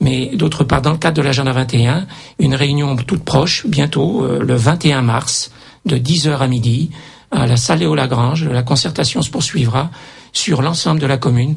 Mais 0.00 0.30
d'autre 0.36 0.62
part, 0.62 0.82
dans 0.82 0.92
le 0.92 0.98
cadre 0.98 1.16
de 1.16 1.22
l'agenda 1.22 1.50
21, 1.50 2.06
une 2.38 2.54
réunion 2.54 2.94
toute 2.94 3.24
proche, 3.24 3.66
bientôt, 3.66 4.24
le 4.40 4.54
21 4.54 5.02
mars, 5.02 5.50
de 5.84 5.96
10h 5.96 6.38
à 6.38 6.46
midi, 6.46 6.92
à 7.32 7.48
la 7.48 7.56
salle 7.56 7.80
Léo 7.80 7.96
Lagrange. 7.96 8.44
La 8.44 8.62
concertation 8.62 9.20
se 9.20 9.30
poursuivra 9.30 9.90
sur 10.32 10.62
l'ensemble 10.62 11.00
de 11.00 11.06
la 11.06 11.16
commune 11.16 11.56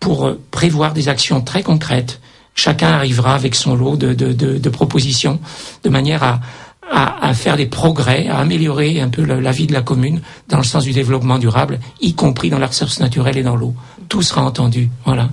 pour 0.00 0.26
euh, 0.26 0.40
prévoir 0.50 0.92
des 0.92 1.08
actions 1.08 1.40
très 1.40 1.62
concrètes. 1.62 2.20
Chacun 2.54 2.88
arrivera 2.88 3.34
avec 3.34 3.54
son 3.54 3.74
lot 3.74 3.96
de, 3.96 4.14
de, 4.14 4.68
propositions 4.70 5.38
de 5.84 5.90
manière 5.90 6.22
à, 6.22 6.40
à, 6.90 7.28
à, 7.28 7.34
faire 7.34 7.56
des 7.56 7.66
progrès, 7.66 8.28
à 8.28 8.38
améliorer 8.38 9.00
un 9.00 9.08
peu 9.08 9.24
la, 9.24 9.52
vie 9.52 9.66
de 9.66 9.74
la 9.74 9.82
commune 9.82 10.22
dans 10.48 10.56
le 10.56 10.64
sens 10.64 10.84
du 10.84 10.92
développement 10.92 11.38
durable, 11.38 11.80
y 12.00 12.14
compris 12.14 12.48
dans 12.48 12.58
la 12.58 12.68
ressource 12.68 12.98
naturelle 12.98 13.36
et 13.36 13.42
dans 13.42 13.56
l'eau. 13.56 13.74
Tout 14.08 14.22
sera 14.22 14.42
entendu. 14.42 14.88
Voilà. 15.04 15.28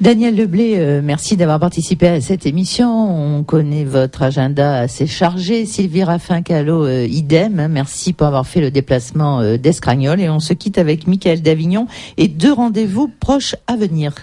Daniel 0.00 0.34
Leblé, 0.34 0.78
euh, 0.78 1.00
merci 1.04 1.36
d'avoir 1.36 1.60
participé 1.60 2.08
à 2.08 2.20
cette 2.20 2.46
émission. 2.46 3.36
On 3.38 3.44
connaît 3.44 3.84
votre 3.84 4.22
agenda 4.22 4.78
assez 4.78 5.06
chargé. 5.06 5.64
Sylvie 5.66 6.02
Raffin-Callot, 6.02 6.86
euh, 6.86 7.06
idem. 7.06 7.68
Merci 7.68 8.12
pour 8.12 8.26
avoir 8.26 8.46
fait 8.46 8.60
le 8.60 8.70
déplacement 8.70 9.40
euh, 9.40 9.58
d'Escragnol. 9.58 10.18
Et 10.20 10.28
on 10.30 10.40
se 10.40 10.54
quitte 10.54 10.78
avec 10.78 11.06
Michael 11.06 11.42
Davignon 11.42 11.86
et 12.16 12.26
deux 12.26 12.52
rendez-vous 12.52 13.12
proches 13.20 13.54
à 13.66 13.76
venir. 13.76 14.14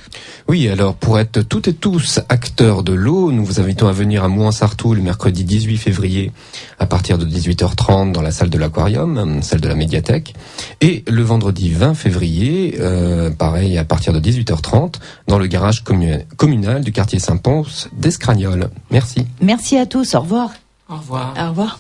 Oui, 0.50 0.68
alors 0.68 0.96
pour 0.96 1.20
être 1.20 1.44
toutes 1.44 1.70
et 1.70 1.74
tous 1.74 2.20
acteurs 2.30 2.84
de 2.84 2.94
l'eau, 2.94 3.32
nous 3.32 3.46
vous 3.46 3.62
invitons 3.62 3.88
à 3.88 3.94
venir 3.94 4.24
à 4.24 4.28
Mouansartou 4.28 4.96
le 4.96 5.02
mercredi 5.02 5.46
18 5.46 5.78
février 5.78 6.32
à 6.80 6.88
partir 6.88 7.18
de 7.18 7.26
18h30 7.26 8.12
dans 8.12 8.24
la 8.24 8.32
salle 8.32 8.50
de 8.50 8.58
l'aquarium, 8.58 9.42
celle 9.44 9.62
de 9.62 9.68
la 9.68 9.76
médiathèque. 9.76 10.34
Et 10.82 11.04
le 11.08 11.22
vendredi 11.22 11.70
20 11.70 11.94
février, 11.94 12.78
pareil 13.38 13.78
à 13.78 13.86
partir 13.86 14.14
de 14.14 14.20
18h30 14.20 14.96
dans 15.28 15.38
le 15.38 15.48
garage 15.60 15.84
communal 16.38 16.82
du 16.82 16.94
quartier 16.94 17.20
Saint-Pons 17.20 17.90
d'Escragnol. 17.92 18.70
Merci. 18.92 19.28
Merci 19.42 19.78
à 19.78 19.86
tous. 19.86 20.16
Au 20.16 20.22
revoir. 20.22 20.52
Au 20.88 20.96
revoir. 20.96 21.34
Au 21.38 21.50
revoir. 21.50 21.80